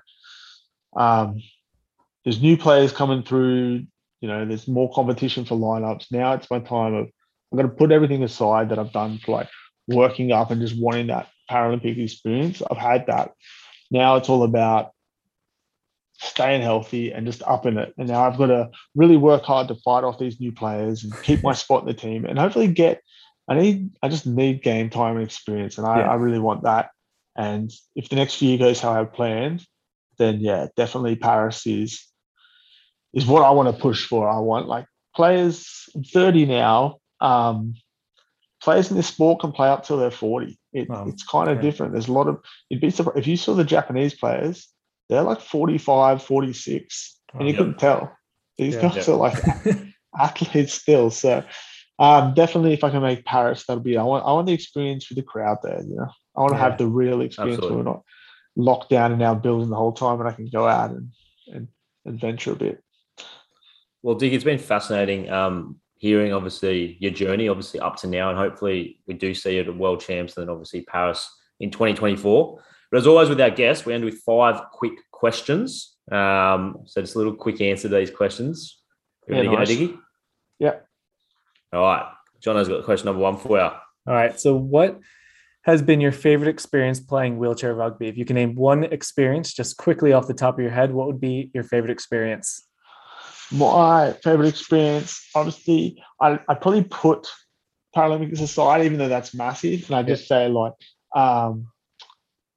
um, 0.95 1.41
there's 2.23 2.41
new 2.41 2.57
players 2.57 2.91
coming 2.91 3.23
through. 3.23 3.85
You 4.21 4.27
know, 4.27 4.45
there's 4.45 4.67
more 4.67 4.91
competition 4.93 5.45
for 5.45 5.55
lineups. 5.57 6.11
Now 6.11 6.33
it's 6.33 6.49
my 6.49 6.59
time 6.59 6.93
of 6.93 7.07
I'm 7.51 7.57
going 7.57 7.69
to 7.69 7.75
put 7.75 7.91
everything 7.91 8.23
aside 8.23 8.69
that 8.69 8.79
I've 8.79 8.91
done 8.91 9.19
for 9.19 9.31
like 9.33 9.49
working 9.87 10.31
up 10.31 10.51
and 10.51 10.59
just 10.61 10.79
wanting 10.79 11.07
that 11.07 11.29
Paralympic 11.49 11.97
experience. 12.03 12.61
I've 12.69 12.77
had 12.77 13.05
that. 13.07 13.31
Now 13.91 14.15
it's 14.15 14.29
all 14.29 14.43
about 14.43 14.91
staying 16.17 16.61
healthy 16.61 17.11
and 17.11 17.25
just 17.25 17.43
up 17.43 17.65
in 17.65 17.77
it. 17.77 17.93
And 17.97 18.07
now 18.07 18.25
I've 18.25 18.37
got 18.37 18.47
to 18.47 18.69
really 18.95 19.17
work 19.17 19.43
hard 19.43 19.67
to 19.67 19.75
fight 19.75 20.03
off 20.03 20.19
these 20.19 20.39
new 20.39 20.51
players 20.51 21.03
and 21.03 21.13
keep 21.23 21.43
my 21.43 21.53
spot 21.63 21.81
in 21.81 21.87
the 21.87 21.93
team 21.93 22.25
and 22.25 22.39
hopefully 22.39 22.67
get 22.67 23.01
I 23.47 23.55
need 23.55 23.91
I 24.01 24.09
just 24.09 24.25
need 24.25 24.63
game 24.63 24.89
time 24.89 25.17
and 25.17 25.25
experience 25.25 25.77
and 25.77 25.85
I, 25.85 25.99
Yeah. 25.99 26.11
I 26.11 26.15
really 26.15 26.39
want 26.39 26.63
that. 26.63 26.89
And 27.37 27.71
if 27.95 28.09
the 28.09 28.15
next 28.15 28.41
year 28.41 28.57
goes 28.57 28.79
how 28.79 28.93
I 28.93 28.97
have 28.97 29.13
planned, 29.13 29.65
then 30.17 30.39
yeah, 30.39 30.67
definitely 30.75 31.15
Paris 31.15 31.67
is 31.67 32.05
is 33.13 33.25
what 33.25 33.43
I 33.43 33.51
want 33.51 33.73
to 33.73 33.81
push 33.81 34.07
for. 34.07 34.27
I 34.27 34.39
want 34.39 34.67
like 34.67 34.85
players 35.15 35.89
I'm 35.95 36.03
30 36.03 36.45
now. 36.45 36.97
Um 37.21 37.75
players 38.63 38.89
in 38.89 38.97
this 38.97 39.07
sport 39.07 39.41
can 39.41 39.51
play 39.51 39.69
up 39.69 39.85
till 39.85 39.97
they're 39.97 40.09
40. 40.09 40.57
It, 40.73 40.87
it's 41.07 41.23
kind 41.23 41.49
of 41.49 41.61
different. 41.61 41.91
There's 41.91 42.07
a 42.07 42.13
lot 42.13 42.27
of 42.27 42.39
you'd 42.69 42.81
be 42.81 42.89
surprised 42.89 43.19
if 43.19 43.27
you 43.27 43.37
saw 43.37 43.53
the 43.53 43.63
Japanese 43.63 44.15
players, 44.15 44.67
they're 45.09 45.21
like 45.21 45.41
45, 45.41 46.21
46, 46.23 47.19
and 47.33 47.47
you 47.47 47.53
Wow. 47.53 47.57
couldn't 47.57 47.79
tell. 47.79 48.17
These 48.57 48.75
Yeah. 48.75 48.81
guys 48.93 49.09
are 49.09 49.15
like 49.15 49.37
athletes 50.19 50.73
still. 50.73 51.09
So 51.09 51.43
um, 51.99 52.33
definitely, 52.33 52.73
if 52.73 52.83
I 52.83 52.89
can 52.89 53.01
make 53.01 53.25
Paris, 53.25 53.65
that'll 53.67 53.83
be. 53.83 53.97
I 53.97 54.03
want. 54.03 54.25
I 54.25 54.31
want 54.33 54.47
the 54.47 54.53
experience 54.53 55.09
with 55.09 55.17
the 55.17 55.23
crowd 55.23 55.57
there. 55.63 55.81
You 55.81 55.95
know. 55.95 56.07
I 56.35 56.41
want 56.41 56.53
to 56.53 56.57
Yeah. 56.57 56.69
have 56.69 56.77
the 56.77 56.87
real 56.87 57.21
experience 57.21 57.57
Absolutely. 57.59 57.83
where 57.83 57.85
we're 57.85 57.91
not 57.91 58.03
locked 58.57 58.89
down 58.89 59.11
in 59.11 59.21
our 59.21 59.35
building 59.35 59.69
the 59.69 59.75
whole 59.75 59.91
time 59.93 60.19
and 60.19 60.29
I 60.29 60.31
can 60.31 60.47
go 60.47 60.65
out 60.67 60.91
and, 60.91 61.09
and 61.47 61.67
adventure 62.05 62.53
a 62.53 62.55
bit. 62.55 62.81
Well, 64.01 64.15
Dick, 64.15 64.33
it's 64.33 64.43
been 64.43 64.59
fascinating 64.59 65.29
um, 65.29 65.79
hearing 65.97 66.31
obviously 66.33 66.97
your 66.99 67.11
journey, 67.11 67.47
obviously 67.49 67.79
up 67.79 67.95
to 67.97 68.07
now, 68.07 68.29
and 68.29 68.37
hopefully 68.37 68.99
we 69.07 69.13
do 69.13 69.33
see 69.33 69.55
you 69.55 69.61
at 69.61 69.75
World 69.77 69.99
Champs 69.99 70.37
and 70.37 70.45
then 70.47 70.51
obviously 70.51 70.81
Paris 70.83 71.29
in 71.59 71.71
2024. 71.71 72.61
But 72.95 72.99
as 72.99 73.07
always 73.07 73.27
with 73.27 73.41
our 73.41 73.49
guests, 73.49 73.85
we 73.85 73.93
end 73.93 74.05
with 74.05 74.21
five 74.21 74.71
quick 74.71 74.93
questions. 75.11 75.97
Um, 76.09 76.77
so 76.85 77.01
just 77.01 77.15
a 77.15 77.17
little 77.17 77.35
quick 77.35 77.59
answer 77.59 77.89
to 77.89 77.95
these 77.95 78.09
questions. 78.09 78.79
You 79.27 79.35
Yeah, 79.35 79.41
nice. 79.41 79.57
go, 79.57 79.65
Dickie? 79.65 79.97
Yeah. 80.59 80.75
All 81.73 81.81
right. 81.81 82.05
John 82.39 82.55
has 82.55 82.69
got 82.69 82.85
question 82.85 83.07
number 83.07 83.21
one 83.21 83.35
for 83.35 83.57
you. 83.57 83.63
All 83.63 83.79
right. 84.05 84.39
So, 84.39 84.55
what 84.55 84.97
has 85.63 85.81
been 85.81 85.99
your 85.99 86.13
favorite 86.13 86.47
experience 86.47 87.01
playing 87.01 87.37
wheelchair 87.37 87.75
rugby? 87.75 88.07
If 88.07 88.15
you 88.15 88.23
can 88.23 88.35
name 88.35 88.55
one 88.55 88.85
experience, 88.85 89.53
just 89.53 89.75
quickly 89.75 90.13
off 90.13 90.27
the 90.27 90.33
top 90.33 90.53
of 90.53 90.61
your 90.61 90.71
head, 90.71 90.93
what 90.93 91.07
would 91.07 91.19
be 91.19 91.51
your 91.53 91.65
favorite 91.65 91.91
experience? 91.91 92.65
My 93.51 94.13
favorite 94.23 94.47
experience, 94.47 95.21
obviously, 95.35 96.01
I, 96.21 96.39
I'd 96.47 96.61
probably 96.61 96.85
put 96.85 97.27
Paralympics 97.93 98.39
aside, 98.39 98.85
even 98.85 98.99
though 98.99 99.09
that's 99.09 99.33
massive. 99.33 99.85
And 99.87 99.97
I 99.97 100.03
just 100.03 100.29
say 100.29 100.47
like, 100.47 100.71
um, 101.13 101.67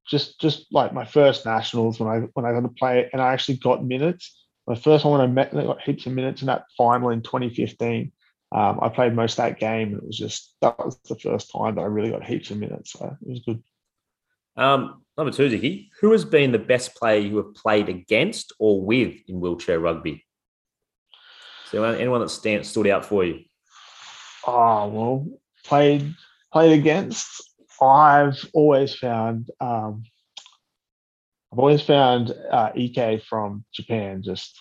just 0.09 0.41
just 0.41 0.67
like 0.73 0.93
my 0.93 1.05
first 1.05 1.45
nationals 1.45 2.01
when 2.01 2.09
I 2.09 2.27
when 2.35 2.47
I 2.47 2.53
got 2.53 2.61
to 2.61 2.69
play 2.69 3.01
it, 3.01 3.11
and 3.13 3.21
I 3.21 3.33
actually 3.33 3.59
got 3.59 3.85
minutes. 3.85 4.45
My 4.67 4.75
first 4.75 5.05
one 5.05 5.19
when 5.19 5.29
I 5.29 5.33
met, 5.33 5.55
I 5.55 5.65
got 5.65 5.83
heaps 5.83 6.07
of 6.07 6.13
minutes 6.13 6.43
in 6.43 6.47
that 6.47 6.65
final 6.77 7.11
in 7.11 7.23
2015. 7.23 8.13
Um, 8.55 8.79
I 8.83 8.89
played 8.89 9.15
most 9.15 9.33
of 9.39 9.45
that 9.45 9.61
game, 9.61 9.89
and 9.89 9.99
it 9.99 10.07
was 10.07 10.19
just 10.19 10.55
that 10.61 10.79
was 10.79 10.99
the 11.09 11.19
first 11.19 11.51
time 11.53 11.75
that 11.75 11.83
I 11.83 11.87
really 11.87 12.11
got 12.11 12.25
heaps 12.25 12.51
of 12.51 12.59
minutes. 12.59 12.93
So 12.93 13.17
it 13.21 13.29
was 13.29 13.41
good. 13.41 13.63
Um, 14.57 15.03
number 15.17 15.33
two, 15.33 15.49
Dickie. 15.49 15.91
Who 16.01 16.13
has 16.13 16.25
been 16.25 16.53
the 16.53 16.59
best 16.59 16.95
player 16.97 17.21
you 17.21 17.37
have 17.37 17.55
played 17.55 17.89
against 17.89 18.53
or 18.59 18.83
with 18.83 19.15
in 19.29 19.41
wheelchair 19.41 19.79
rugby? 19.79 20.25
So 21.71 21.83
anyone- 21.83 22.01
anyone 22.01 22.21
that 22.23 22.31
stand, 22.31 22.67
stood 22.67 22.87
out 22.87 23.05
for 23.05 23.25
you? 23.25 23.45
Oh 24.47 24.89
well, 24.89 25.27
played 25.65 26.15
played 26.53 26.79
against. 26.79 27.48
I've 27.81 28.39
always 28.55 28.95
found 28.95 29.51
um, 29.61 30.05
I've 31.53 31.59
always 31.59 31.83
found 31.83 32.31
uh, 32.51 32.71
Ike 32.77 33.23
from 33.23 33.65
Japan 33.73 34.23
just 34.23 34.59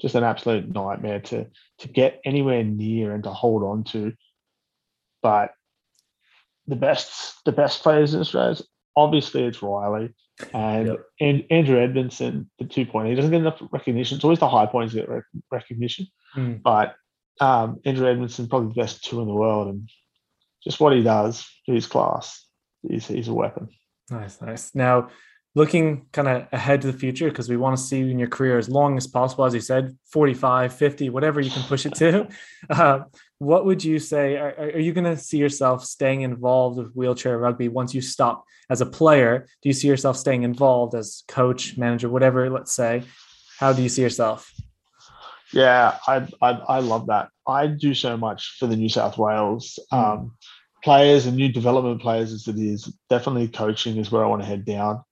just 0.00 0.14
an 0.14 0.24
absolute 0.24 0.68
nightmare 0.68 1.20
to 1.20 1.46
to 1.78 1.88
get 1.88 2.20
anywhere 2.24 2.64
near 2.64 3.14
and 3.14 3.24
to 3.24 3.30
hold 3.30 3.62
on 3.62 3.84
to. 3.84 4.12
But 5.22 5.52
the 6.66 6.76
best 6.76 7.34
the 7.44 7.52
best 7.52 7.82
players 7.82 8.14
in 8.14 8.20
Australia, 8.20 8.56
obviously 8.96 9.44
it's 9.44 9.58
Ryley 9.62 10.14
and 10.54 10.86
Yep. 10.88 11.04
and 11.20 11.44
Andrew 11.50 11.78
Edmondson, 11.78 12.50
the 12.58 12.64
two 12.64 12.86
point. 12.86 13.08
He 13.08 13.14
doesn't 13.14 13.30
get 13.30 13.40
enough 13.40 13.60
recognition. 13.70 14.16
It's 14.16 14.24
always 14.24 14.38
the 14.40 14.48
high 14.48 14.66
points 14.66 14.94
get 14.94 15.08
rec- 15.08 15.24
recognition 15.50 16.06
Hmm. 16.34 16.54
but 16.64 16.94
um, 17.40 17.80
Andrew 17.84 18.08
Edmondson 18.08 18.48
probably 18.48 18.68
the 18.68 18.80
best 18.80 19.04
two 19.04 19.20
in 19.20 19.26
the 19.26 19.34
world, 19.34 19.68
and 19.68 19.88
just 20.64 20.80
what 20.80 20.92
he 20.94 21.02
does, 21.02 21.46
his 21.66 21.86
class, 21.86 22.46
he's 22.88 23.06
he's 23.06 23.28
a 23.28 23.34
weapon. 23.34 23.68
Nice, 24.10 24.40
nice. 24.40 24.74
Now, 24.74 25.08
looking 25.54 26.06
kind 26.12 26.28
of 26.28 26.46
ahead 26.52 26.80
to 26.82 26.90
the 26.90 26.98
future, 26.98 27.28
because 27.28 27.48
we 27.48 27.56
want 27.56 27.76
to 27.76 27.82
see 27.82 27.98
you 27.98 28.06
in 28.06 28.18
your 28.18 28.28
career 28.28 28.58
as 28.58 28.68
long 28.68 28.96
as 28.96 29.06
possible, 29.06 29.44
as 29.44 29.54
you 29.54 29.60
said, 29.60 29.96
45, 30.10 30.72
50, 30.74 31.10
whatever 31.10 31.40
you 31.40 31.50
can 31.50 31.62
push 31.62 31.86
it 31.86 31.94
to. 31.96 32.28
Uh, 32.70 33.00
what 33.38 33.66
would 33.66 33.82
you 33.82 33.98
say? 33.98 34.36
Are, 34.36 34.54
are 34.56 34.78
you 34.78 34.92
going 34.92 35.04
to 35.04 35.16
see 35.16 35.36
yourself 35.36 35.84
staying 35.84 36.22
involved 36.22 36.78
with 36.78 36.94
wheelchair 36.94 37.36
rugby 37.36 37.68
once 37.68 37.92
you 37.92 38.00
stop 38.00 38.44
as 38.70 38.80
a 38.80 38.86
player? 38.86 39.48
Do 39.60 39.68
you 39.68 39.72
see 39.72 39.88
yourself 39.88 40.16
staying 40.16 40.44
involved 40.44 40.94
as 40.94 41.24
coach, 41.26 41.76
manager, 41.76 42.08
whatever, 42.08 42.48
let's 42.50 42.72
say? 42.72 43.02
How 43.58 43.72
do 43.72 43.82
you 43.82 43.88
see 43.88 44.02
yourself? 44.02 44.48
Yeah, 45.52 45.98
I, 46.06 46.28
I 46.40 46.50
I 46.50 46.78
love 46.78 47.08
that. 47.08 47.30
I 47.46 47.66
do 47.66 47.94
so 47.94 48.16
much 48.16 48.56
for 48.58 48.68
the 48.68 48.76
New 48.76 48.88
South 48.88 49.18
Wales 49.18 49.78
um, 49.90 50.36
players 50.82 51.26
and 51.26 51.36
new 51.36 51.48
development 51.48 52.00
players 52.00 52.32
as 52.32 52.48
it 52.48 52.58
is. 52.58 52.92
Definitely 53.08 53.48
coaching 53.48 53.96
is 53.96 54.10
where 54.10 54.24
I 54.24 54.28
want 54.28 54.42
to 54.42 54.48
head 54.48 54.64
down. 54.64 55.02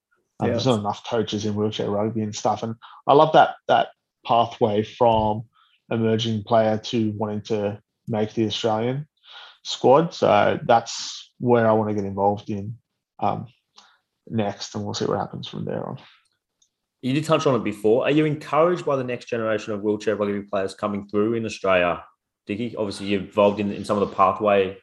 Um, 0.40 0.48
Yeah. 0.48 0.52
There's 0.52 0.66
not 0.66 0.80
enough 0.80 1.08
coaches 1.08 1.46
in 1.46 1.54
wheelchair 1.54 1.90
rugby 1.90 2.22
and 2.22 2.34
stuff, 2.34 2.62
and 2.62 2.74
I 3.06 3.14
love 3.14 3.32
that 3.34 3.56
that 3.68 3.88
pathway 4.26 4.82
from 4.82 5.44
emerging 5.90 6.44
player 6.44 6.78
to 6.78 7.10
wanting 7.12 7.42
to 7.42 7.80
make 8.08 8.34
the 8.34 8.46
Australian 8.46 9.06
squad. 9.64 10.14
So 10.14 10.58
that's 10.64 11.32
where 11.38 11.68
I 11.68 11.72
want 11.72 11.90
to 11.90 11.94
get 11.94 12.04
involved 12.04 12.50
in 12.50 12.76
um, 13.18 13.46
next, 14.28 14.74
and 14.74 14.84
we'll 14.84 14.94
see 14.94 15.04
what 15.04 15.18
happens 15.18 15.48
from 15.48 15.64
there 15.64 15.86
on. 15.86 15.98
You 17.02 17.14
did 17.14 17.24
touch 17.24 17.46
on 17.46 17.54
it 17.54 17.64
before. 17.64 18.04
Are 18.04 18.10
you 18.10 18.26
encouraged 18.26 18.84
by 18.84 18.96
the 18.96 19.04
next 19.04 19.26
generation 19.26 19.72
of 19.72 19.82
wheelchair 19.82 20.16
rugby 20.16 20.42
players 20.42 20.74
coming 20.74 21.08
through 21.08 21.34
in 21.34 21.46
Australia, 21.46 22.04
Dickie? 22.46 22.76
Obviously, 22.76 23.06
you're 23.06 23.20
involved 23.20 23.58
in, 23.58 23.72
in 23.72 23.84
some 23.84 24.00
of 24.00 24.08
the 24.08 24.14
pathway 24.14 24.76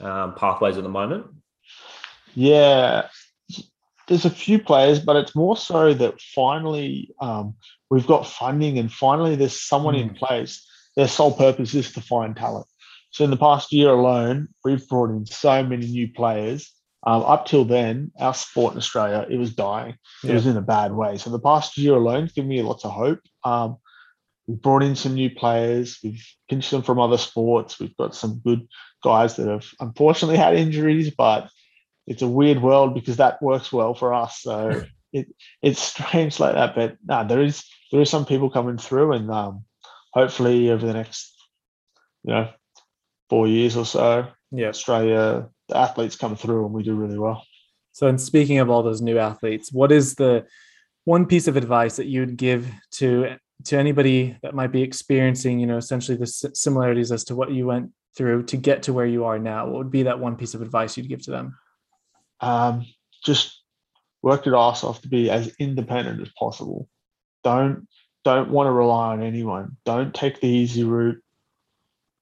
um, 0.00 0.34
pathways 0.34 0.76
at 0.76 0.82
the 0.82 0.88
moment. 0.88 1.26
Yeah, 2.34 3.08
there's 4.08 4.24
a 4.24 4.30
few 4.30 4.58
players, 4.58 5.00
but 5.00 5.16
it's 5.16 5.36
more 5.36 5.56
so 5.56 5.94
that 5.94 6.20
finally 6.20 7.14
um, 7.20 7.54
we've 7.90 8.06
got 8.06 8.26
funding 8.26 8.78
and 8.78 8.92
finally 8.92 9.36
there's 9.36 9.60
someone 9.60 9.94
in 9.94 10.14
place. 10.14 10.66
Their 10.96 11.08
sole 11.08 11.32
purpose 11.32 11.74
is 11.74 11.92
to 11.92 12.00
find 12.00 12.34
talent. 12.34 12.66
So 13.10 13.24
in 13.24 13.30
the 13.30 13.36
past 13.36 13.72
year 13.72 13.90
alone, 13.90 14.48
we've 14.64 14.86
brought 14.88 15.10
in 15.10 15.26
so 15.26 15.62
many 15.62 15.86
new 15.86 16.12
players. 16.12 16.72
Um, 17.06 17.22
up 17.22 17.46
till 17.46 17.64
then, 17.64 18.10
our 18.18 18.34
sport 18.34 18.72
in 18.72 18.78
Australia 18.78 19.26
it 19.30 19.36
was 19.36 19.54
dying. 19.54 19.96
It 20.24 20.32
was 20.32 20.46
in 20.46 20.56
a 20.56 20.62
bad 20.62 20.92
way. 20.92 21.16
So 21.16 21.30
the 21.30 21.38
past 21.38 21.78
year 21.78 21.94
alone 21.94 22.22
has 22.22 22.32
given 22.32 22.48
me 22.48 22.60
lots 22.62 22.84
of 22.84 22.92
hope. 22.92 23.20
Um, 23.44 23.76
we've 24.46 24.60
brought 24.60 24.82
in 24.82 24.96
some 24.96 25.14
new 25.14 25.30
players. 25.30 25.98
We've 26.02 26.24
pinched 26.50 26.70
them 26.70 26.82
from 26.82 26.98
other 26.98 27.18
sports. 27.18 27.78
We've 27.78 27.96
got 27.96 28.14
some 28.14 28.40
good 28.44 28.66
guys 29.02 29.36
that 29.36 29.48
have 29.48 29.66
unfortunately 29.80 30.36
had 30.36 30.54
injuries, 30.54 31.10
but 31.10 31.50
it's 32.06 32.22
a 32.22 32.28
weird 32.28 32.62
world 32.62 32.94
because 32.94 33.16
that 33.18 33.42
works 33.42 33.72
well 33.72 33.94
for 33.94 34.14
us. 34.14 34.40
So 34.40 34.82
it 35.12 35.28
it's 35.62 35.80
strange 35.80 36.40
like 36.40 36.54
that, 36.54 36.74
but 36.74 36.96
no, 37.06 37.26
there 37.26 37.42
is 37.42 37.64
there 37.92 38.00
is 38.00 38.10
some 38.10 38.26
people 38.26 38.50
coming 38.50 38.78
through, 38.78 39.12
and 39.12 39.30
um, 39.30 39.64
hopefully 40.12 40.70
over 40.70 40.86
the 40.86 40.94
next 40.94 41.34
you 42.24 42.32
know 42.32 42.48
four 43.30 43.46
years 43.46 43.76
or 43.76 43.84
so, 43.84 44.26
Yeah. 44.50 44.68
Australia 44.68 45.48
the 45.68 45.76
athletes 45.76 46.16
come 46.16 46.34
through 46.34 46.64
and 46.64 46.74
we 46.74 46.82
do 46.82 46.94
really 46.94 47.18
well. 47.18 47.44
So, 47.92 48.06
in 48.06 48.18
speaking 48.18 48.58
of 48.58 48.70
all 48.70 48.82
those 48.82 49.02
new 49.02 49.18
athletes, 49.18 49.72
what 49.72 49.92
is 49.92 50.14
the 50.14 50.46
one 51.04 51.26
piece 51.26 51.48
of 51.48 51.56
advice 51.56 51.96
that 51.96 52.06
you'd 52.06 52.36
give 52.36 52.70
to 52.92 53.36
to 53.64 53.76
anybody 53.76 54.36
that 54.42 54.54
might 54.54 54.72
be 54.72 54.82
experiencing, 54.82 55.58
you 55.58 55.66
know, 55.66 55.76
essentially 55.76 56.16
the 56.16 56.26
similarities 56.26 57.10
as 57.10 57.24
to 57.24 57.34
what 57.34 57.50
you 57.50 57.66
went 57.66 57.90
through 58.16 58.44
to 58.44 58.56
get 58.56 58.84
to 58.84 58.92
where 58.92 59.06
you 59.06 59.24
are 59.24 59.38
now? 59.38 59.66
What 59.66 59.78
would 59.78 59.90
be 59.90 60.04
that 60.04 60.18
one 60.20 60.36
piece 60.36 60.54
of 60.54 60.62
advice 60.62 60.96
you'd 60.96 61.08
give 61.08 61.22
to 61.22 61.30
them? 61.30 61.56
um, 62.40 62.86
just 63.24 63.62
work 64.22 64.46
your 64.46 64.56
ass 64.56 64.84
off 64.84 65.02
to 65.02 65.08
be 65.08 65.28
as 65.30 65.52
independent 65.58 66.20
as 66.22 66.28
possible. 66.38 66.88
Don't 67.42 67.88
don't 68.24 68.50
want 68.50 68.66
to 68.68 68.72
rely 68.72 69.12
on 69.12 69.22
anyone. 69.22 69.76
Don't 69.84 70.14
take 70.14 70.40
the 70.40 70.46
easy 70.48 70.84
route. 70.84 71.20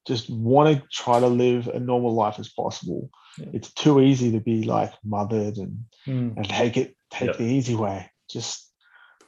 Just 0.06 0.30
want 0.30 0.74
to 0.74 0.86
try 0.90 1.18
to 1.20 1.26
live 1.26 1.68
a 1.68 1.80
normal 1.80 2.14
life 2.14 2.38
as 2.38 2.48
possible. 2.48 3.10
Yeah. 3.38 3.46
It's 3.54 3.72
too 3.72 4.00
easy 4.00 4.32
to 4.32 4.40
be 4.40 4.62
like 4.62 4.92
mothered 5.04 5.56
and 5.58 5.84
Hmm. 6.06 6.30
and 6.36 6.48
take 6.48 6.76
it 6.78 6.96
take 7.10 7.30
Yeah. 7.32 7.36
the 7.36 7.44
easy 7.44 7.74
way. 7.74 8.10
Just 8.30 8.72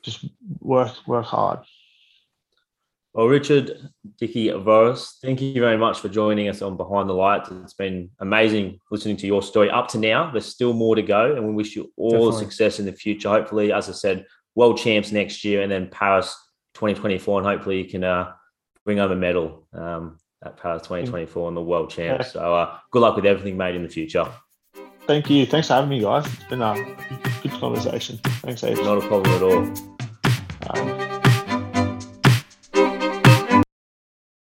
just 0.02 0.24
work 0.60 0.92
work 1.06 1.26
hard. 1.26 1.60
Well, 3.14 3.26
Richard, 3.26 3.88
Dickie 4.18 4.48
Voris, 4.48 5.14
thank 5.22 5.40
you 5.40 5.60
very 5.60 5.78
much 5.78 6.00
for 6.00 6.08
joining 6.08 6.48
us 6.48 6.60
on 6.60 6.76
Behind 6.76 7.08
the 7.08 7.14
Lights. 7.14 7.50
It's 7.50 7.72
been 7.72 8.10
amazing 8.20 8.78
listening 8.90 9.16
to 9.18 9.26
your 9.26 9.42
story 9.42 9.70
up 9.70 9.88
to 9.88 9.98
now. 9.98 10.30
There's 10.30 10.46
still 10.46 10.74
more 10.74 10.94
to 10.94 11.02
go, 11.02 11.34
and 11.34 11.46
we 11.46 11.54
wish 11.54 11.74
you 11.74 11.90
all 11.96 12.10
the 12.10 12.16
Definitely. 12.32 12.44
success 12.44 12.78
in 12.78 12.86
the 12.86 12.92
future. 12.92 13.28
Hopefully, 13.30 13.72
as 13.72 13.88
I 13.88 13.92
said, 13.92 14.26
world 14.54 14.78
champs 14.78 15.10
next 15.10 15.42
year, 15.42 15.62
and 15.62 15.72
then 15.72 15.88
Paris 15.88 16.36
2024, 16.74 17.38
and 17.40 17.46
hopefully 17.46 17.78
you 17.78 17.88
can 17.88 18.04
uh, 18.04 18.32
bring 18.84 18.98
home 18.98 19.10
a 19.10 19.16
medal 19.16 19.66
um, 19.72 20.18
at 20.44 20.56
Paris 20.56 20.82
2024 20.82 21.48
and 21.48 21.56
the 21.56 21.62
world 21.62 21.90
champs. 21.90 22.32
So, 22.32 22.54
uh, 22.54 22.76
good 22.90 23.00
luck 23.00 23.16
with 23.16 23.24
everything, 23.24 23.56
made 23.56 23.74
in 23.74 23.82
the 23.82 23.88
future. 23.88 24.30
Thank 25.06 25.30
you. 25.30 25.46
Thanks 25.46 25.68
for 25.68 25.74
having 25.74 25.88
me, 25.88 26.00
guys. 26.00 26.26
It's 26.26 26.44
been 26.44 26.60
a 26.60 26.74
good 27.42 27.52
conversation. 27.52 28.18
Thanks, 28.42 28.62
Abe. 28.62 28.76
Not 28.76 28.98
a 28.98 29.08
problem 29.08 29.34
at 29.34 29.42
all. 29.42 29.62
Um, 30.70 31.07